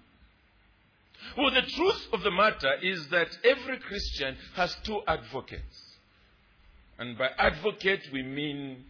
Well, 1.38 1.52
the 1.52 1.62
truth 1.62 2.08
of 2.14 2.24
the 2.24 2.32
matter 2.32 2.74
is 2.82 3.08
that 3.10 3.30
every 3.44 3.80
Christian 3.80 4.36
has 4.56 4.76
two 4.84 5.02
advocates. 5.08 5.82
And 7.00 7.18
by 7.18 7.30
advocate, 7.38 8.02
we 8.12 8.22
mean 8.22 8.84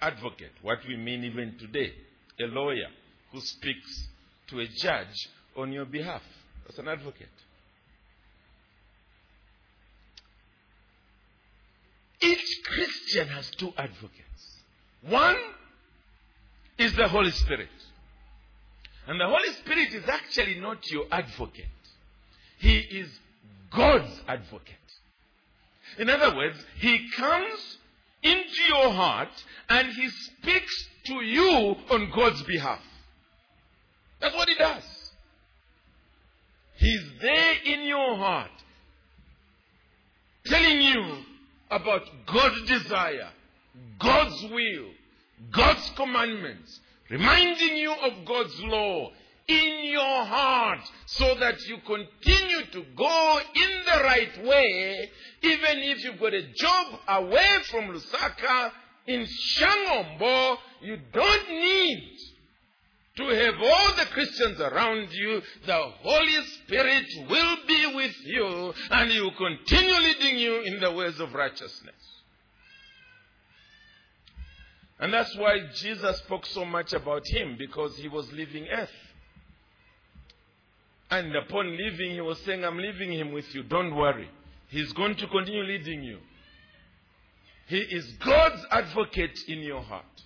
advocate, 0.00 0.52
what 0.62 0.78
we 0.88 0.96
mean 0.96 1.24
even 1.24 1.56
today 1.58 1.92
a 2.40 2.44
lawyer 2.44 2.88
who 3.30 3.40
speaks 3.40 4.08
to 4.48 4.60
a 4.60 4.66
judge 4.66 5.28
on 5.56 5.72
your 5.72 5.84
behalf. 5.84 6.22
That's 6.64 6.78
an 6.78 6.88
advocate. 6.88 7.28
Each 12.22 12.62
Christian 12.64 13.28
has 13.28 13.50
two 13.50 13.72
advocates. 13.76 14.58
One 15.08 15.36
is 16.78 16.94
the 16.94 17.08
Holy 17.08 17.32
Spirit. 17.32 17.68
And 19.08 19.20
the 19.20 19.26
Holy 19.26 19.52
Spirit 19.54 19.92
is 19.92 20.08
actually 20.08 20.60
not 20.60 20.88
your 20.90 21.06
advocate. 21.10 21.66
He 22.58 22.78
is 22.78 23.08
God's 23.70 24.20
advocate. 24.28 24.76
In 25.98 26.08
other 26.08 26.36
words, 26.36 26.58
He 26.78 27.08
comes 27.16 27.78
into 28.22 28.62
your 28.68 28.92
heart 28.92 29.44
and 29.68 29.88
He 29.88 30.08
speaks 30.08 30.88
to 31.06 31.14
you 31.14 31.76
on 31.90 32.10
God's 32.14 32.42
behalf. 32.44 32.80
That's 34.20 34.36
what 34.36 34.48
He 34.48 34.54
does. 34.54 34.84
He's 36.76 37.02
there 37.20 37.54
in 37.64 37.82
your 37.82 38.16
heart, 38.16 38.50
telling 40.46 40.80
you 40.80 41.16
about 41.72 42.02
God's 42.26 42.62
desire, 42.68 43.30
God's 43.98 44.42
will, 44.44 44.90
God's 45.50 45.90
commandments, 45.96 46.80
reminding 47.08 47.76
you 47.78 47.92
of 47.92 48.24
God's 48.26 48.60
law 48.60 49.10
in 49.48 49.84
your 49.90 50.24
heart 50.24 50.80
so 51.06 51.34
that 51.40 51.60
you 51.66 51.78
continue 51.86 52.66
to 52.72 52.84
go 52.96 53.40
in 53.54 53.70
the 53.86 54.02
right 54.04 54.44
way, 54.44 55.10
even 55.42 55.78
if 55.78 56.04
you've 56.04 56.20
got 56.20 56.34
a 56.34 56.46
job 56.52 56.86
away 57.08 57.48
from 57.70 57.88
Lusaka 57.88 58.70
in 59.06 59.26
Shangombo, 59.56 60.56
you 60.82 60.98
don't 61.12 61.50
need 61.50 62.18
to 63.16 63.24
have 63.24 63.54
all 63.60 63.94
the 63.96 64.06
Christians 64.06 64.58
around 64.60 65.12
you, 65.12 65.42
the 65.66 65.78
Holy 66.02 66.46
Spirit 66.64 67.06
will 67.28 67.56
be 67.68 67.92
with 67.94 68.16
you 68.24 68.72
and 68.90 69.10
He 69.10 69.20
will 69.20 69.34
continue 69.34 69.94
leading 69.94 70.38
you 70.38 70.60
in 70.62 70.80
the 70.80 70.90
ways 70.90 71.20
of 71.20 71.34
righteousness. 71.34 71.94
And 74.98 75.12
that's 75.12 75.36
why 75.36 75.58
Jesus 75.74 76.16
spoke 76.18 76.46
so 76.46 76.64
much 76.64 76.92
about 76.92 77.26
Him 77.26 77.56
because 77.58 77.96
He 77.96 78.08
was 78.08 78.32
leaving 78.32 78.66
earth. 78.68 78.88
And 81.10 81.36
upon 81.36 81.76
leaving, 81.76 82.12
He 82.12 82.20
was 82.22 82.38
saying, 82.46 82.64
I'm 82.64 82.78
leaving 82.78 83.12
Him 83.12 83.32
with 83.32 83.54
you. 83.54 83.62
Don't 83.64 83.94
worry. 83.94 84.30
He's 84.68 84.92
going 84.94 85.16
to 85.16 85.26
continue 85.26 85.64
leading 85.64 86.02
you. 86.02 86.18
He 87.66 87.78
is 87.78 88.06
God's 88.24 88.64
advocate 88.70 89.38
in 89.48 89.58
your 89.58 89.82
heart. 89.82 90.21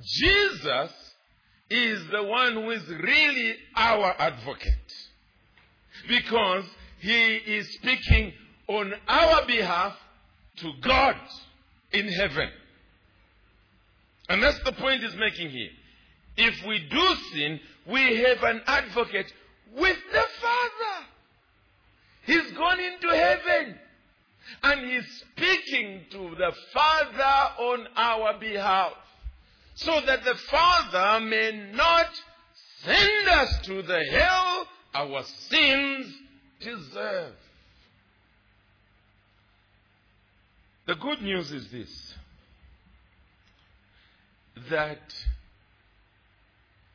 Jesus 0.00 0.92
is 1.70 2.06
the 2.10 2.22
one 2.22 2.54
who 2.54 2.70
is 2.70 2.86
really 2.88 3.54
our 3.76 4.14
advocate. 4.18 4.92
Because 6.08 6.64
he 7.00 7.36
is 7.36 7.72
speaking 7.74 8.32
on 8.68 8.92
our 9.08 9.46
behalf 9.46 9.96
to 10.56 10.72
God 10.82 11.16
in 11.92 12.08
heaven. 12.08 12.48
And 14.28 14.42
that's 14.42 14.62
the 14.64 14.72
point 14.72 15.02
he's 15.02 15.16
making 15.16 15.50
here. 15.50 15.70
If 16.36 16.66
we 16.66 16.78
do 16.90 17.14
sin, 17.32 17.60
we 17.86 18.16
have 18.22 18.42
an 18.42 18.62
advocate 18.66 19.32
with 19.76 19.98
the 20.12 20.24
Father. 20.40 21.06
He's 22.24 22.52
gone 22.52 22.80
into 22.80 23.08
heaven. 23.08 23.78
And 24.62 24.90
he's 24.90 25.24
speaking 25.32 26.02
to 26.10 26.34
the 26.36 26.52
Father 26.72 27.62
on 27.62 27.86
our 27.96 28.38
behalf 28.38 28.92
so 29.84 30.00
that 30.06 30.24
the 30.24 30.34
Father 30.34 31.24
may 31.24 31.70
not 31.74 32.08
send 32.84 33.28
us 33.28 33.66
to 33.66 33.82
the 33.82 34.04
hell 34.10 34.66
our 34.94 35.22
sins 35.50 36.14
deserve. 36.60 37.34
The 40.86 40.94
good 40.96 41.22
news 41.22 41.50
is 41.52 41.68
this 41.70 42.14
that 44.70 45.14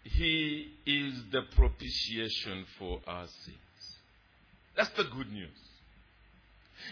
He 0.04 0.72
is 0.86 1.14
the 1.32 1.42
propitiation 1.56 2.66
for 2.78 3.02
our 3.08 3.28
sins. 3.28 3.98
That's 4.76 4.90
the 4.92 5.04
good 5.06 5.32
news. 5.32 5.50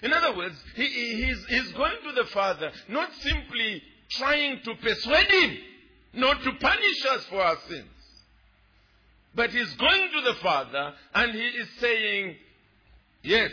In 0.02 0.12
other 0.12 0.36
words, 0.36 0.56
he, 0.76 0.88
he's, 0.88 1.46
he's 1.46 1.72
going 1.74 1.96
to 2.04 2.24
the 2.24 2.28
Father, 2.30 2.72
not 2.90 3.10
simply 3.22 3.82
trying 4.10 4.62
to 4.64 4.76
persuade 4.76 5.30
Him 5.30 5.58
not 6.15 6.41
to 6.43 6.51
punish 6.54 7.06
us 7.12 7.25
for 7.30 7.41
our 7.41 7.58
sins. 7.67 7.88
But 9.34 9.49
he's 9.49 9.73
going 9.73 10.10
to 10.13 10.21
the 10.21 10.36
Father 10.41 10.93
and 11.13 11.34
he 11.34 11.45
is 11.45 11.67
saying, 11.80 12.36
Yes, 13.21 13.51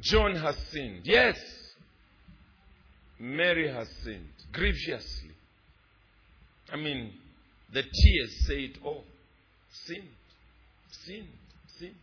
John 0.00 0.34
has 0.34 0.56
sinned. 0.72 1.02
Yes, 1.04 1.38
Mary 3.18 3.68
has 3.70 3.88
sinned 4.02 4.28
grievously. 4.52 5.30
I 6.72 6.76
mean, 6.76 7.12
the 7.72 7.82
tears 7.82 8.46
say 8.46 8.64
it 8.64 8.78
all. 8.84 9.04
Sinned, 9.86 10.08
sinned, 11.04 11.28
sinned. 11.78 11.94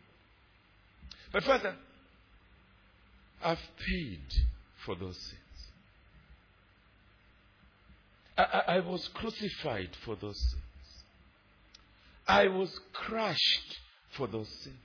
But 1.34 1.44
Father, 1.44 1.76
I've 3.44 3.60
paid 3.86 4.22
for 4.86 4.96
those 4.96 5.18
sins. 5.18 5.41
I, 8.38 8.64
I, 8.68 8.80
was 8.80 9.08
crucified 9.14 9.90
for 10.06 10.16
those 10.16 10.40
sins. 10.40 11.04
I 12.28 12.48
was 12.48 12.80
crushed 12.94 13.80
for 14.12 14.28
those 14.28 14.50
sins. 14.64 14.78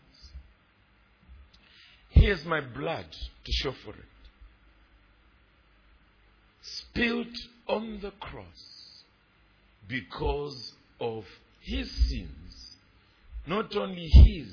Here's 2.11 2.45
my 2.45 2.61
blood 2.61 3.07
to 3.45 3.53
show 3.53 3.73
for 3.85 3.91
it. 3.91 4.05
Spilt 6.63 7.37
on 7.69 8.01
the 8.01 8.11
cross 8.13 9.05
because 9.89 10.73
of 11.01 11.25
his 11.61 11.91
sins. 12.09 12.77
Not 13.47 13.77
only 13.77 14.09
his, 14.09 14.49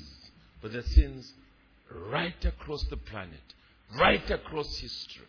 but 0.62 0.72
the 0.72 0.82
sins 0.82 1.32
right 1.90 2.44
across 2.44 2.84
the 2.84 2.96
planet, 2.96 3.54
right 3.98 4.30
across 4.30 4.76
history. 4.78 5.26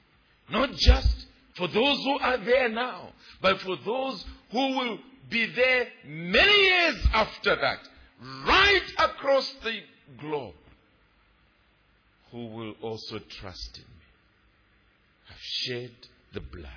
Not 0.49 0.73
just 0.73 1.25
for 1.55 1.67
those 1.67 2.03
who 2.03 2.19
are 2.19 2.37
there 2.37 2.69
now, 2.69 3.09
but 3.41 3.59
for 3.61 3.77
those 3.85 4.25
who 4.51 4.77
will 4.77 4.99
be 5.29 5.45
there 5.47 5.87
many 6.05 6.63
years 6.63 7.07
after 7.13 7.55
that, 7.55 7.79
right 8.45 8.83
across 8.97 9.53
the 9.63 9.79
globe, 10.19 10.53
who 12.31 12.47
will 12.47 12.73
also 12.81 13.19
trust 13.19 13.77
in 13.77 13.83
me. 13.83 14.05
I've 15.29 15.41
shed 15.41 15.91
the 16.33 16.41
blood, 16.41 16.69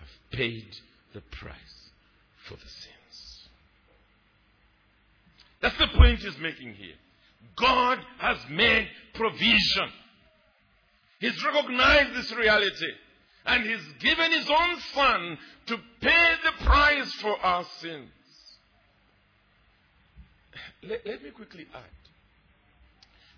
I've 0.00 0.38
paid 0.38 0.66
the 1.12 1.20
price 1.20 1.90
for 2.46 2.54
the 2.54 2.68
sins. 2.68 3.48
That's 5.60 5.78
the 5.78 5.88
point 5.88 6.20
he's 6.20 6.38
making 6.38 6.74
here. 6.74 6.94
God 7.56 7.98
has 8.18 8.36
made 8.50 8.88
provision. 9.14 9.88
He's 11.20 11.42
recognized 11.44 12.14
this 12.14 12.32
reality. 12.36 12.92
And 13.46 13.64
he's 13.64 13.84
given 14.00 14.32
his 14.32 14.48
own 14.48 14.80
son 14.94 15.38
to 15.66 15.78
pay 16.00 16.34
the 16.44 16.64
price 16.64 17.12
for 17.14 17.38
our 17.40 17.64
sins. 17.80 18.10
Let, 20.82 21.06
let 21.06 21.22
me 21.22 21.30
quickly 21.30 21.66
add. 21.74 21.82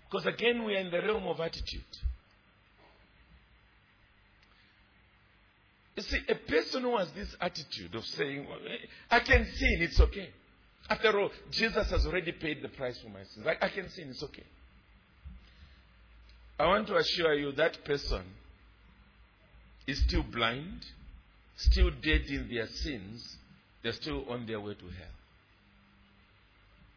Because 0.09 0.25
again, 0.25 0.63
we 0.63 0.75
are 0.75 0.79
in 0.79 0.91
the 0.91 1.01
realm 1.01 1.27
of 1.27 1.39
attitude. 1.39 1.83
You 5.97 6.03
see, 6.03 6.19
a 6.29 6.35
person 6.35 6.83
who 6.83 6.95
has 6.97 7.11
this 7.11 7.35
attitude 7.41 7.95
of 7.95 8.05
saying, 8.05 8.45
well, 8.47 8.59
eh, 8.65 8.85
I 9.09 9.19
can 9.19 9.45
sin, 9.45 9.77
it's 9.81 9.99
okay. 9.99 10.29
After 10.89 11.19
all, 11.19 11.31
Jesus 11.51 11.89
has 11.89 12.05
already 12.05 12.31
paid 12.31 12.61
the 12.61 12.69
price 12.69 12.97
for 12.99 13.09
my 13.09 13.23
sins. 13.23 13.45
I, 13.47 13.65
I 13.65 13.69
can 13.69 13.89
sin, 13.89 14.09
it's 14.09 14.23
okay. 14.23 14.45
I 16.59 16.67
want 16.67 16.87
to 16.87 16.95
assure 16.95 17.33
you 17.33 17.51
that 17.53 17.83
person 17.83 18.23
is 19.87 19.99
still 19.99 20.23
blind, 20.23 20.85
still 21.55 21.89
dead 21.89 22.23
in 22.27 22.49
their 22.53 22.67
sins, 22.67 23.37
they're 23.81 23.93
still 23.93 24.25
on 24.29 24.45
their 24.45 24.59
way 24.59 24.73
to 24.73 24.85
hell. 24.85 25.07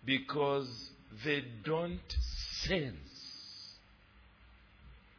Because 0.04 0.90
they 1.24 1.44
don't 1.64 2.00
sense 2.62 3.76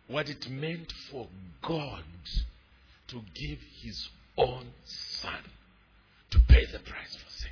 what 0.07 0.29
it 0.29 0.49
meant 0.49 0.91
for 1.09 1.27
God 1.61 2.03
to 3.07 3.21
give 3.33 3.59
his 3.81 4.09
own 4.37 4.65
son 4.85 5.39
to 6.31 6.39
pay 6.39 6.65
the 6.65 6.79
price 6.79 7.15
for 7.15 7.29
sin. 7.29 7.51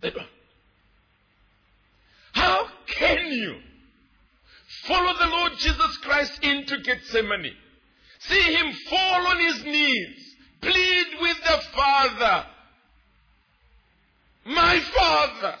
They 0.00 0.10
don't. 0.10 0.26
How 2.32 2.66
can 2.86 3.26
you 3.28 3.56
follow 4.84 5.12
the 5.18 5.26
Lord 5.26 5.52
Jesus 5.58 5.96
Christ 5.98 6.42
into 6.42 6.78
Gethsemane? 6.78 7.54
See 8.20 8.54
him 8.54 8.72
fall 8.88 9.26
on 9.28 9.38
his 9.38 9.64
knees, 9.64 10.34
plead 10.60 11.06
with 11.20 11.36
the 11.42 11.60
Father. 11.74 12.46
My 14.44 14.80
Father, 14.80 15.54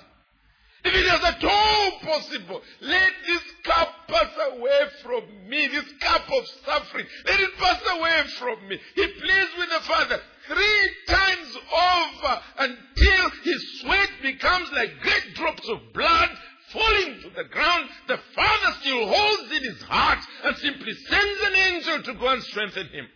if 0.84 0.94
it 0.94 1.06
is 1.06 1.24
at 1.24 1.44
all 1.44 1.90
possible, 2.00 2.62
let 2.80 3.12
this 3.26 3.42
cup 3.64 3.88
pass 4.08 4.30
away 4.52 4.80
from 5.02 5.48
me, 5.48 5.68
this 5.68 5.92
cup 6.00 6.30
of 6.30 6.46
suffering, 6.64 7.06
let 7.26 7.40
it 7.40 7.56
pass 7.58 7.80
away 7.98 8.22
from 8.38 8.68
me. 8.68 8.78
He 8.94 9.06
pleads 9.06 9.50
with 9.58 9.68
the 9.70 9.80
Father 9.86 10.20
three 10.46 10.90
times 11.06 11.56
over 11.56 12.40
until 12.58 13.30
his 13.44 13.80
sweat 13.80 14.10
becomes 14.22 14.70
like 14.72 15.00
great 15.00 15.34
drops 15.34 15.68
of 15.68 15.92
blood 15.92 16.30
falling 16.72 17.20
to 17.22 17.30
the 17.30 17.44
ground. 17.44 17.88
The 18.08 18.18
Father 18.34 18.76
still 18.80 19.06
holds 19.06 19.52
in 19.52 19.62
his 19.62 19.82
heart 19.82 20.18
and 20.44 20.56
simply 20.56 20.92
sends 21.08 21.40
an 21.42 21.54
angel 21.54 22.02
to 22.02 22.14
go 22.14 22.28
and 22.28 22.42
strengthen 22.44 22.86
him. 22.88 23.06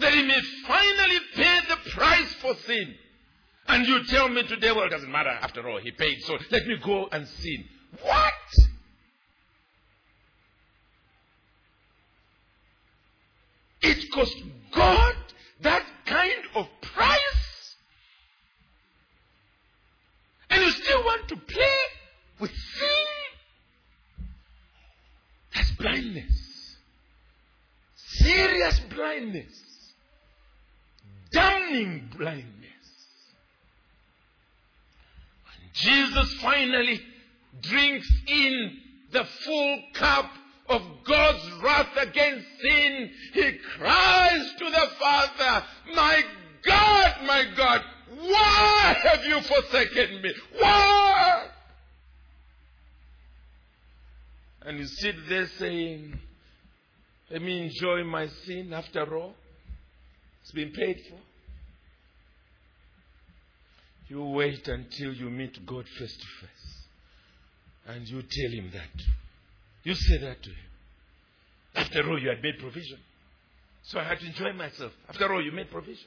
That 0.00 0.14
he 0.14 0.22
may 0.22 0.40
finally 0.66 1.18
pay 1.34 1.60
the 1.68 1.90
price 1.90 2.32
for 2.40 2.54
sin. 2.66 2.94
And 3.68 3.86
you 3.86 4.04
tell 4.04 4.28
me 4.28 4.42
today, 4.46 4.72
well, 4.72 4.84
it 4.84 4.90
doesn't 4.90 5.10
matter. 5.10 5.30
After 5.30 5.68
all, 5.68 5.78
he 5.80 5.90
paid, 5.92 6.20
so 6.22 6.36
let 6.50 6.66
me 6.66 6.76
go 6.82 7.08
and 7.12 7.26
sin. 7.28 7.64
What? 8.02 8.32
It 13.82 14.10
cost 14.12 14.36
God 14.74 15.14
that 15.62 15.84
kind 16.06 16.42
of 16.54 16.66
price. 16.80 17.76
And 20.50 20.62
you 20.62 20.70
still 20.70 21.04
want 21.04 21.28
to 21.28 21.36
play 21.36 21.78
with 22.42 22.50
sin? 22.50 24.26
That's 25.54 25.70
blindness. 25.72 26.76
Serious 27.94 28.80
blindness. 28.94 29.52
Damning 31.30 32.10
blindness. 32.18 32.44
And 35.62 35.72
Jesus 35.72 36.34
finally 36.42 37.00
drinks 37.60 38.10
in 38.26 38.76
the 39.12 39.24
full 39.24 39.82
cup 39.94 40.30
of 40.68 40.82
God's 41.04 41.62
wrath 41.62 41.96
against 41.96 42.46
sin. 42.60 43.10
He 43.34 43.52
cries 43.78 44.52
to 44.58 44.64
the 44.64 44.88
Father, 44.98 45.64
My 45.94 46.24
God, 46.64 47.14
my 47.24 47.44
God, 47.56 47.82
why 48.18 48.96
have 49.04 49.24
you 49.26 49.40
forsaken 49.40 50.22
me? 50.22 50.34
Why? 50.58 51.41
And 54.64 54.78
you 54.78 54.86
sit 54.86 55.16
there 55.28 55.46
saying, 55.58 56.18
Let 57.30 57.42
me 57.42 57.62
enjoy 57.62 58.04
my 58.04 58.28
sin 58.44 58.72
after 58.72 59.16
all. 59.16 59.34
It's 60.42 60.52
been 60.52 60.72
paid 60.72 61.00
for. 61.08 61.18
You 64.08 64.24
wait 64.24 64.66
until 64.68 65.14
you 65.14 65.30
meet 65.30 65.64
God 65.66 65.84
face 65.98 66.16
to 66.16 66.46
face. 66.46 66.86
And 67.86 68.06
you 68.06 68.22
tell 68.22 68.52
him 68.52 68.70
that. 68.72 69.02
You 69.84 69.94
say 69.94 70.18
that 70.18 70.42
to 70.42 70.50
him. 70.50 70.56
After 71.74 72.08
all, 72.08 72.20
you 72.20 72.28
had 72.28 72.42
made 72.42 72.58
provision. 72.58 72.98
So 73.84 73.98
I 73.98 74.04
had 74.04 74.20
to 74.20 74.26
enjoy 74.26 74.52
myself. 74.52 74.92
After 75.08 75.32
all, 75.32 75.42
you 75.42 75.50
made 75.50 75.70
provision. 75.70 76.06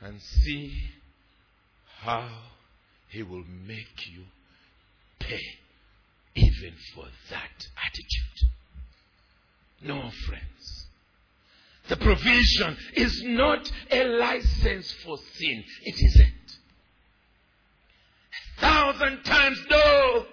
And 0.00 0.20
see 0.20 0.72
how 2.00 2.28
he 3.08 3.22
will 3.22 3.44
make 3.66 4.08
you 4.10 4.24
pay 5.18 5.40
even 6.34 6.74
for 6.94 7.04
that 7.30 7.66
attitude. 7.86 8.50
No, 9.82 10.10
friends. 10.26 10.86
The 11.88 11.96
provision 11.96 12.76
is 12.94 13.22
not 13.24 13.70
a 13.90 14.04
license 14.04 14.92
for 15.04 15.16
sin. 15.16 15.64
It 15.84 15.94
isn't. 15.94 16.58
A 18.58 18.60
thousand 18.60 19.22
times 19.24 19.58
no. 19.70 20.26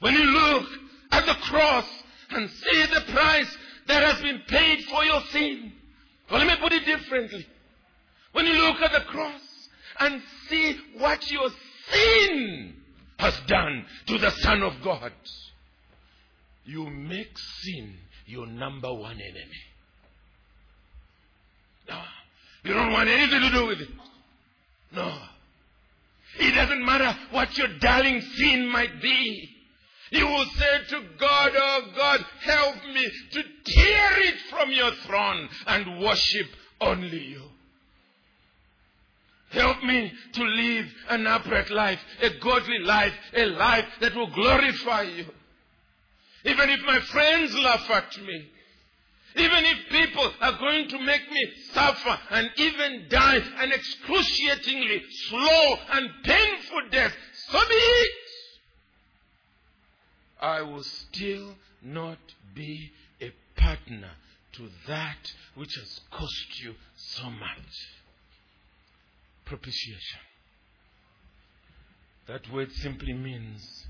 When 0.00 0.14
you 0.14 0.24
look 0.24 0.66
at 1.12 1.26
the 1.26 1.34
cross 1.34 1.86
and 2.30 2.50
see 2.50 2.86
the 2.86 3.12
price 3.12 3.56
that 3.86 4.02
has 4.02 4.20
been 4.22 4.42
paid 4.48 4.84
for 4.84 5.04
your 5.04 5.20
sin. 5.30 5.72
Well, 6.30 6.44
let 6.44 6.48
me 6.48 6.56
put 6.60 6.72
it 6.72 6.84
differently. 6.84 7.46
When 8.32 8.46
you 8.46 8.54
look 8.54 8.80
at 8.82 8.92
the 8.92 9.04
cross 9.06 9.40
and 10.00 10.22
see 10.48 10.76
what 10.98 11.30
your 11.30 11.50
sin 11.90 12.74
has 13.18 13.34
done 13.46 13.84
to 14.06 14.18
the 14.18 14.30
Son 14.30 14.62
of 14.62 14.74
God, 14.82 15.12
you 16.64 16.88
make 16.90 17.36
sin 17.62 17.96
your 18.26 18.46
number 18.46 18.92
one 18.92 19.16
enemy. 19.20 19.62
No. 21.88 22.00
You 22.64 22.74
don't 22.74 22.92
want 22.92 23.08
anything 23.08 23.40
to 23.40 23.50
do 23.50 23.66
with 23.66 23.80
it. 23.80 23.88
No. 24.92 25.18
It 26.38 26.54
doesn't 26.54 26.84
matter 26.84 27.16
what 27.30 27.56
your 27.56 27.68
darling 27.78 28.20
sin 28.20 28.68
might 28.68 29.00
be. 29.00 29.48
You 30.10 30.26
will 30.26 30.44
say 30.44 30.78
to 30.90 31.02
God, 31.18 31.52
Oh 31.54 31.80
God, 31.96 32.20
help 32.42 32.76
me 32.94 33.10
to 33.32 33.42
tear 33.64 34.20
it 34.22 34.34
from 34.50 34.70
your 34.70 34.92
throne 35.06 35.48
and 35.66 36.00
worship 36.02 36.46
only 36.80 37.24
you. 37.24 37.42
Help 39.50 39.82
me 39.82 40.12
to 40.34 40.42
live 40.42 40.86
an 41.08 41.26
upright 41.26 41.70
life, 41.70 42.00
a 42.20 42.30
godly 42.38 42.80
life, 42.80 43.14
a 43.34 43.46
life 43.46 43.86
that 44.00 44.14
will 44.14 44.30
glorify 44.30 45.02
you. 45.02 45.24
Even 46.44 46.70
if 46.70 46.80
my 46.86 47.00
friends 47.00 47.54
laugh 47.54 47.90
at 47.90 48.20
me, 48.22 48.46
even 49.36 49.64
if 49.64 49.88
people 49.90 50.32
are 50.40 50.58
going 50.58 50.88
to 50.88 50.98
make 51.00 51.30
me 51.30 51.52
suffer 51.72 52.18
and 52.30 52.50
even 52.56 53.06
die 53.08 53.40
an 53.58 53.72
excruciatingly 53.72 55.02
slow 55.28 55.76
and 55.92 56.10
painful 56.24 56.82
death, 56.90 57.12
so 57.48 57.58
be 57.68 57.74
it. 57.74 58.12
I 60.40 60.62
will 60.62 60.82
still 60.82 61.54
not 61.82 62.18
be 62.54 62.90
a 63.20 63.32
partner 63.56 64.10
to 64.52 64.68
that 64.88 65.32
which 65.54 65.74
has 65.74 66.00
cost 66.10 66.62
you 66.62 66.74
so 66.96 67.30
much. 67.30 67.97
Propitiation. 69.48 70.20
That 72.26 72.52
word 72.52 72.70
simply 72.82 73.14
means 73.14 73.86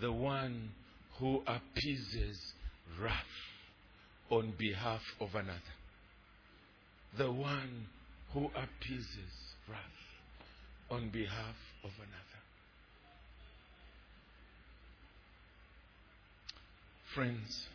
the 0.00 0.10
one 0.10 0.70
who 1.18 1.42
appeases 1.46 2.54
wrath 2.98 3.14
on 4.30 4.54
behalf 4.58 5.02
of 5.20 5.34
another. 5.34 5.60
The 7.18 7.30
one 7.30 7.88
who 8.32 8.46
appeases 8.46 9.54
wrath 9.68 9.78
on 10.90 11.10
behalf 11.10 11.56
of 11.84 11.90
another. 11.98 12.42
Friends, 17.14 17.66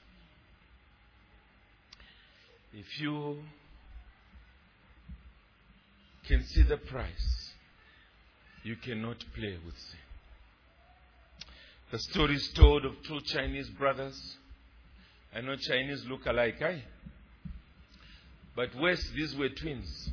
if 2.74 3.00
you 3.00 3.38
can 6.28 6.44
see 6.46 6.64
the 6.64 6.78
price, 6.78 7.54
you 8.64 8.76
cannot 8.76 9.18
play 9.36 9.58
with 9.66 9.78
sin. 9.78 10.00
The 11.92 12.00
story 12.00 12.36
is 12.36 12.50
told 12.50 12.86
of 12.86 13.02
two 13.08 13.22
Chinese 13.22 13.70
brothers. 13.70 14.38
I 15.34 15.42
know 15.42 15.56
Chinese 15.56 16.06
look 16.06 16.26
alike, 16.26 16.62
eh? 16.62 16.80
But 18.56 18.76
West, 18.76 19.14
these 19.16 19.36
were 19.36 19.50
twins. 19.50 20.10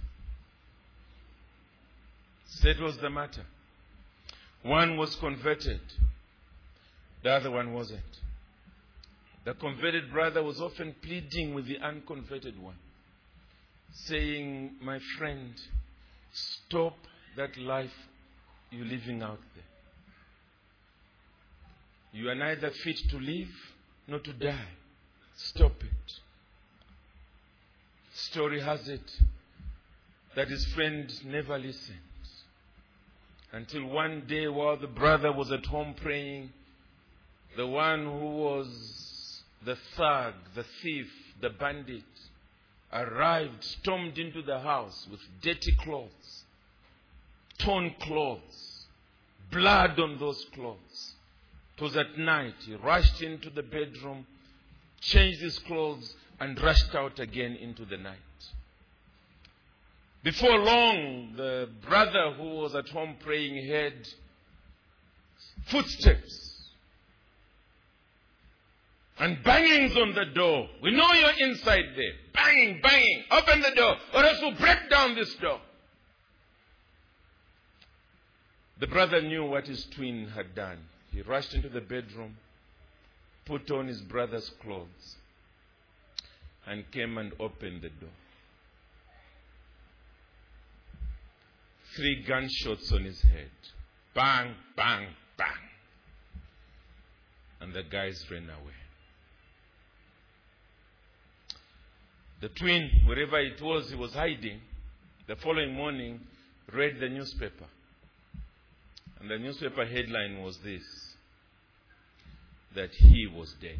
That 2.62 2.80
was 2.80 2.96
the 2.98 3.10
matter. 3.10 3.44
One 4.62 4.96
was 4.96 5.14
converted, 5.16 5.80
the 7.22 7.30
other 7.30 7.50
one 7.50 7.74
wasn't. 7.74 8.00
The 9.44 9.52
converted 9.52 10.10
brother 10.10 10.42
was 10.42 10.60
often 10.62 10.94
pleading 11.02 11.52
with 11.52 11.66
the 11.66 11.78
unconverted 11.78 12.58
one, 12.58 12.76
saying, 13.92 14.76
My 14.80 14.98
friend, 15.18 15.52
stop 16.34 16.96
that 17.36 17.56
life 17.56 17.94
you're 18.70 18.84
living 18.84 19.22
out 19.22 19.40
there. 19.54 19.64
You 22.12 22.28
are 22.28 22.34
neither 22.34 22.70
fit 22.70 22.98
to 23.10 23.18
live 23.18 23.48
nor 24.06 24.18
to 24.20 24.32
die. 24.32 24.68
Stop 25.36 25.82
it. 25.82 26.12
Story 28.14 28.60
has 28.60 28.88
it 28.88 29.10
that 30.36 30.48
his 30.48 30.64
friend 30.66 31.12
never 31.24 31.58
listened. 31.58 31.98
Until 33.52 33.86
one 33.86 34.24
day, 34.28 34.48
while 34.48 34.76
the 34.76 34.88
brother 34.88 35.32
was 35.32 35.52
at 35.52 35.64
home 35.66 35.94
praying, 36.00 36.50
the 37.56 37.66
one 37.66 38.04
who 38.04 38.36
was 38.36 39.42
the 39.64 39.76
thug, 39.96 40.34
the 40.56 40.64
thief, 40.82 41.08
the 41.40 41.50
bandit, 41.50 42.02
arrived, 42.94 43.64
stormed 43.64 44.18
into 44.18 44.40
the 44.42 44.60
house 44.60 45.06
with 45.10 45.20
dirty 45.42 45.72
clothes, 45.72 46.44
torn 47.58 47.94
clothes, 48.00 48.86
blood 49.50 49.98
on 49.98 50.18
those 50.18 50.44
clothes. 50.54 51.14
It 51.76 51.82
was 51.82 51.96
at 51.96 52.16
night. 52.16 52.54
He 52.64 52.74
rushed 52.76 53.20
into 53.20 53.50
the 53.50 53.62
bedroom, 53.62 54.26
changed 55.00 55.40
his 55.40 55.58
clothes, 55.58 56.14
and 56.38 56.60
rushed 56.62 56.94
out 56.94 57.18
again 57.18 57.56
into 57.56 57.84
the 57.84 57.96
night. 57.96 58.18
Before 60.22 60.58
long, 60.58 61.34
the 61.36 61.68
brother 61.86 62.32
who 62.32 62.60
was 62.60 62.74
at 62.74 62.88
home 62.88 63.16
praying 63.20 63.68
heard 63.68 64.08
footsteps 65.66 66.43
and 69.18 69.42
bangings 69.44 69.96
on 69.96 70.14
the 70.14 70.26
door. 70.34 70.68
We 70.82 70.90
know 70.90 71.12
you're 71.12 71.48
inside 71.48 71.84
there. 71.96 72.12
Banging, 72.32 72.80
banging. 72.82 73.24
Open 73.30 73.60
the 73.60 73.72
door, 73.74 73.96
or 74.14 74.24
else 74.24 74.38
we'll 74.40 74.56
break 74.56 74.90
down 74.90 75.14
this 75.14 75.34
door. 75.36 75.60
The 78.80 78.86
brother 78.88 79.22
knew 79.22 79.44
what 79.44 79.66
his 79.66 79.84
twin 79.94 80.28
had 80.34 80.54
done. 80.54 80.78
He 81.12 81.22
rushed 81.22 81.54
into 81.54 81.68
the 81.68 81.80
bedroom, 81.80 82.36
put 83.46 83.70
on 83.70 83.86
his 83.86 84.00
brother's 84.00 84.50
clothes, 84.62 85.16
and 86.66 86.90
came 86.90 87.16
and 87.18 87.32
opened 87.38 87.82
the 87.82 87.90
door. 87.90 88.10
three 91.94 92.22
gunshots 92.22 92.92
on 92.92 93.04
his 93.04 93.20
head. 93.22 93.50
Bang, 94.14 94.54
bang, 94.76 95.08
bang. 95.36 95.48
And 97.60 97.72
the 97.72 97.82
guys 97.82 98.24
ran 98.30 98.44
away. 98.44 98.83
The 102.40 102.48
twin, 102.50 102.90
wherever 103.06 103.38
it 103.40 103.60
was 103.62 103.90
he 103.90 103.96
was 103.96 104.12
hiding, 104.12 104.60
the 105.26 105.36
following 105.36 105.74
morning 105.74 106.20
read 106.72 107.00
the 107.00 107.08
newspaper. 107.08 107.66
And 109.20 109.30
the 109.30 109.38
newspaper 109.38 109.86
headline 109.86 110.42
was 110.42 110.58
this 110.58 110.82
that 112.74 112.90
he 112.90 113.26
was 113.26 113.54
dead. 113.60 113.78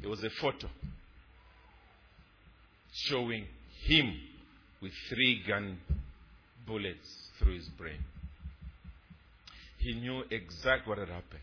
There 0.00 0.08
was 0.08 0.22
a 0.24 0.30
photo 0.30 0.68
showing 2.92 3.46
him 3.84 4.14
with 4.80 4.92
three 5.08 5.42
gun 5.46 5.78
bullets 6.66 7.28
through 7.38 7.54
his 7.54 7.68
brain. 7.68 8.04
He 9.78 9.94
knew 9.94 10.22
exactly 10.30 10.88
what 10.90 10.98
had 10.98 11.08
happened. 11.08 11.40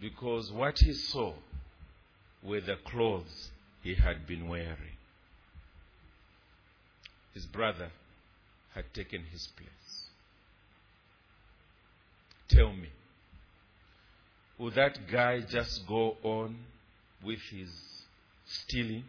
Because 0.00 0.52
what 0.52 0.78
he 0.78 0.92
saw 0.92 1.34
were 2.42 2.60
the 2.60 2.76
clothes 2.84 3.50
he 3.82 3.94
had 3.94 4.26
been 4.26 4.48
wearing. 4.48 4.96
His 7.34 7.46
brother 7.46 7.90
had 8.74 8.92
taken 8.94 9.24
his 9.30 9.46
place. 9.48 10.08
Tell 12.48 12.72
me, 12.72 12.88
would 14.58 14.74
that 14.74 15.10
guy 15.10 15.40
just 15.40 15.86
go 15.86 16.16
on 16.22 16.56
with 17.22 17.40
his 17.50 17.70
stealing? 18.46 19.04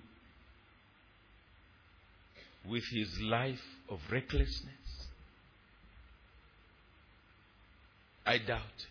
with 2.70 2.84
his 2.92 3.20
life 3.22 3.64
of 3.90 4.00
recklessness? 4.12 5.08
I 8.26 8.40
doubt. 8.40 8.88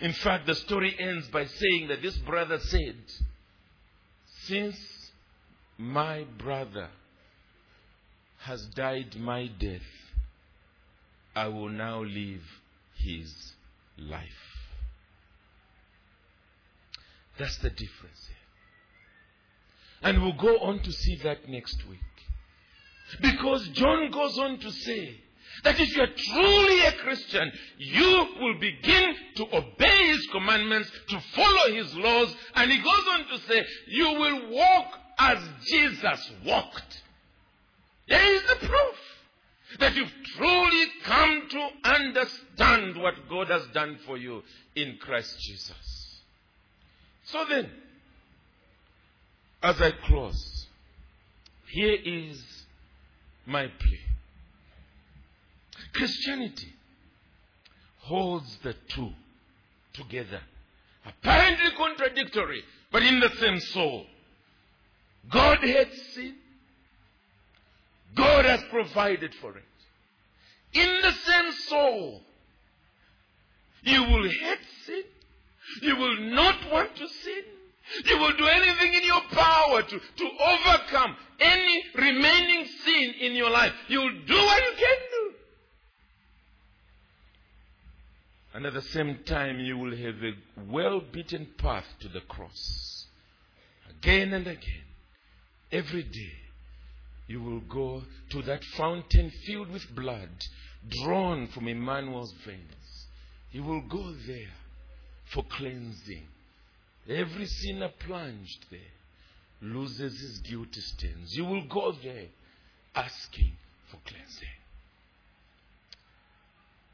In 0.00 0.12
fact, 0.12 0.46
the 0.46 0.54
story 0.54 0.94
ends 0.98 1.28
by 1.28 1.46
saying 1.46 1.88
that 1.88 2.02
this 2.02 2.16
brother 2.18 2.58
said, 2.58 2.96
Since 4.44 4.78
my 5.76 6.24
brother 6.38 6.88
has 8.38 8.64
died 8.66 9.16
my 9.18 9.48
death, 9.58 9.82
I 11.34 11.48
will 11.48 11.68
now 11.68 12.02
live 12.02 12.42
his 12.96 13.52
life. 13.98 14.28
That's 17.38 17.56
the 17.58 17.70
difference 17.70 18.26
here. 18.26 18.36
And 20.02 20.22
we'll 20.22 20.32
go 20.32 20.58
on 20.58 20.80
to 20.80 20.92
see 20.92 21.16
that 21.24 21.48
next 21.48 21.86
week. 21.88 21.98
Because 23.20 23.68
John 23.68 24.10
goes 24.10 24.38
on 24.38 24.58
to 24.58 24.70
say 24.70 25.20
that 25.64 25.78
if 25.78 25.96
you're 25.96 26.06
truly 26.06 26.80
a 26.80 26.92
Christian, 26.92 27.52
you 27.78 28.26
will 28.40 28.58
begin 28.58 29.14
to 29.36 29.56
obey 29.56 30.06
his 30.08 30.26
commandments, 30.32 30.90
to 31.08 31.20
follow 31.34 31.74
his 31.74 31.94
laws, 31.96 32.34
and 32.54 32.70
he 32.70 32.78
goes 32.78 33.04
on 33.12 33.26
to 33.28 33.38
say, 33.46 33.64
you 33.88 34.06
will 34.06 34.50
walk 34.50 34.86
as 35.18 35.38
Jesus 35.66 36.30
walked. 36.46 37.02
There 38.08 38.34
is 38.34 38.42
the 38.42 38.66
proof 38.66 38.96
that 39.78 39.94
you've 39.94 40.12
truly 40.36 40.86
come 41.04 41.48
to 41.50 41.68
understand 41.84 42.96
what 42.96 43.14
God 43.28 43.48
has 43.50 43.62
done 43.72 43.98
for 44.06 44.16
you 44.16 44.42
in 44.74 44.96
Christ 45.00 45.38
Jesus. 45.40 46.20
So 47.24 47.44
then, 47.48 47.70
as 49.62 49.80
I 49.80 49.92
close, 50.06 50.66
here 51.68 51.96
is 52.04 52.42
my 53.46 53.68
plea. 53.78 54.00
Christianity 55.92 56.72
holds 57.98 58.58
the 58.62 58.74
two 58.88 59.10
together. 59.92 60.40
Apparently 61.04 61.70
contradictory, 61.76 62.62
but 62.92 63.02
in 63.02 63.20
the 63.20 63.30
same 63.36 63.60
soul. 63.60 64.06
God 65.30 65.58
hates 65.58 66.14
sin. 66.14 66.34
God 68.14 68.44
has 68.44 68.62
provided 68.70 69.34
for 69.40 69.56
it. 69.56 69.64
In 70.72 71.00
the 71.02 71.12
same 71.12 71.52
soul, 71.68 72.22
you 73.82 74.02
will 74.02 74.28
hate 74.28 74.58
sin. 74.86 75.02
You 75.82 75.96
will 75.96 76.16
not 76.32 76.56
want 76.70 76.96
to 76.96 77.08
sin. 77.08 77.42
You 78.04 78.18
will 78.18 78.36
do 78.36 78.46
anything 78.46 78.94
in 78.94 79.04
your 79.04 79.20
power 79.30 79.82
to, 79.82 79.98
to 79.98 80.30
overcome 80.40 81.16
any 81.40 81.84
remaining 81.96 82.66
sin 82.84 83.14
in 83.20 83.34
your 83.34 83.50
life. 83.50 83.72
You'll 83.88 84.12
do 84.26 84.34
what 84.34 84.62
you 84.62 84.72
can 84.76 84.98
do. 85.10 85.29
And 88.60 88.66
at 88.66 88.74
the 88.74 88.82
same 88.82 89.20
time, 89.24 89.58
you 89.58 89.78
will 89.78 89.96
have 89.96 90.22
a 90.22 90.34
well 90.70 91.00
beaten 91.00 91.48
path 91.56 91.86
to 92.00 92.08
the 92.08 92.20
cross. 92.20 93.06
Again 93.88 94.34
and 94.34 94.46
again. 94.46 94.84
Every 95.72 96.02
day, 96.02 96.34
you 97.26 97.40
will 97.40 97.60
go 97.60 98.02
to 98.28 98.42
that 98.42 98.62
fountain 98.76 99.32
filled 99.46 99.70
with 99.70 99.94
blood 99.94 100.28
drawn 100.90 101.48
from 101.48 101.68
Emmanuel's 101.68 102.34
veins. 102.44 103.06
You 103.50 103.62
will 103.62 103.80
go 103.80 104.12
there 104.26 104.52
for 105.32 105.42
cleansing. 105.42 106.26
Every 107.08 107.46
sinner 107.46 107.88
plunged 107.88 108.66
there 108.70 108.92
loses 109.62 110.20
his 110.20 110.38
guilty 110.40 110.82
stains. 110.82 111.34
You 111.34 111.46
will 111.46 111.66
go 111.66 111.92
there 111.92 112.26
asking 112.94 113.52
for 113.90 113.96
cleansing. 114.04 114.48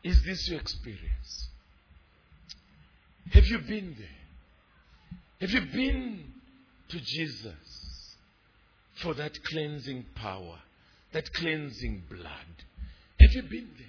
Is 0.05 0.23
this 0.23 0.49
your 0.49 0.61
experience? 0.61 1.49
Have 3.33 3.47
you 3.47 3.59
been 3.59 3.97
there? 3.99 4.09
Have 5.41 5.51
you 5.51 5.61
been 5.73 6.33
to 6.89 7.01
Jesus 7.01 7.87
for 8.97 9.15
that 9.15 9.43
cleansing 9.45 10.07
power, 10.15 10.59
that 11.13 11.33
cleansing 11.35 12.05
blood. 12.09 12.65
Have 13.21 13.33
you 13.33 13.43
been 13.43 13.69
there? 13.77 13.87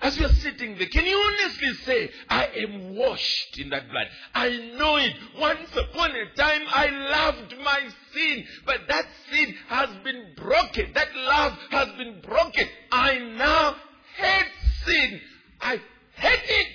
As 0.00 0.18
you're 0.18 0.28
sitting 0.28 0.76
there, 0.76 0.88
can 0.88 1.06
you 1.06 1.16
honestly 1.16 1.72
say, 1.84 2.10
I 2.28 2.46
am 2.58 2.94
washed 2.94 3.58
in 3.58 3.70
that 3.70 3.88
blood? 3.90 4.06
I 4.34 4.50
know 4.76 4.96
it. 4.96 5.14
Once 5.38 5.70
upon 5.74 6.10
a 6.10 6.36
time, 6.36 6.60
I 6.68 6.88
loved 6.90 7.54
my 7.64 7.80
sin, 8.12 8.44
but 8.66 8.80
that 8.88 9.06
sin 9.30 9.54
has 9.68 9.88
been 10.04 10.34
broken. 10.36 10.92
That 10.94 11.08
love 11.16 11.54
has 11.70 11.88
been 11.96 12.20
broken. 12.20 12.68
I 12.92 13.18
now 13.18 13.76
hate 14.16 14.53
sin. 14.84 15.20
I 15.60 15.80
hate 16.16 16.40
it. 16.48 16.66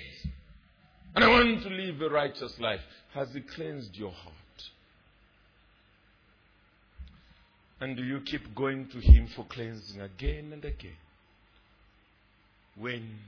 And 1.14 1.24
I 1.24 1.28
want 1.28 1.62
to 1.62 1.68
live 1.68 2.00
a 2.00 2.08
righteous 2.08 2.58
life. 2.58 2.80
Has 3.14 3.28
He 3.32 3.40
cleansed 3.40 3.96
your 3.96 4.12
heart? 4.12 4.34
And 7.80 7.96
do 7.96 8.04
you 8.04 8.20
keep 8.20 8.54
going 8.54 8.88
to 8.88 9.00
Him 9.00 9.26
for 9.34 9.44
cleansing 9.46 10.00
again 10.00 10.50
and 10.52 10.64
again? 10.64 10.96
When, 12.78 13.18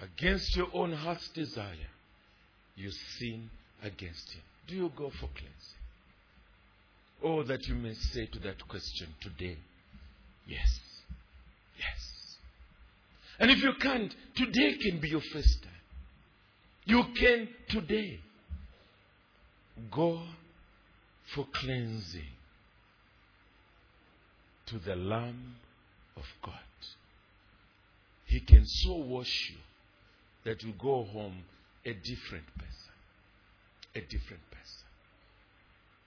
against 0.00 0.56
your 0.56 0.68
own 0.72 0.92
heart's 0.92 1.28
desire, 1.28 1.90
you 2.74 2.90
sin 2.90 3.50
against 3.82 4.32
Him, 4.32 4.42
do 4.66 4.74
you 4.74 4.90
go 4.96 5.10
for 5.10 5.28
cleansing? 5.28 5.82
Oh, 7.22 7.42
that 7.44 7.68
you 7.68 7.74
may 7.74 7.94
say 7.94 8.26
to 8.26 8.38
that 8.40 8.66
question 8.66 9.08
today, 9.20 9.58
yes, 10.46 10.80
yes. 11.78 12.11
And 13.42 13.50
if 13.50 13.60
you 13.60 13.72
can't, 13.80 14.14
today 14.36 14.78
can 14.80 15.00
be 15.00 15.08
your 15.08 15.20
first 15.20 15.62
time. 15.64 15.72
You 16.84 17.02
can 17.18 17.48
today 17.68 18.20
go 19.90 20.22
for 21.34 21.44
cleansing 21.52 22.22
to 24.66 24.78
the 24.78 24.94
Lamb 24.94 25.56
of 26.16 26.22
God. 26.44 26.54
He 28.26 28.38
can 28.38 28.64
so 28.64 28.94
wash 28.94 29.50
you 29.50 29.58
that 30.44 30.62
you 30.62 30.72
go 30.80 31.02
home 31.02 31.42
a 31.84 31.94
different 31.94 32.46
person. 32.56 32.92
A 33.96 34.00
different 34.02 34.42
person. 34.52 34.86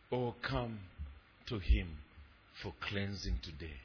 Or 0.10 0.36
come 0.42 0.80
to 1.48 1.60
Him 1.60 1.98
for 2.64 2.74
cleansing 2.80 3.40
today 3.44 3.76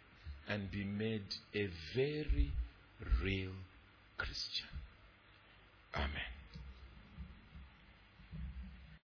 and 0.49 0.71
be 0.71 0.85
made 0.85 1.35
a 1.53 1.69
very 1.97 2.53
real 3.23 3.53
Christian. 4.19 4.69
Amen. 5.95 6.40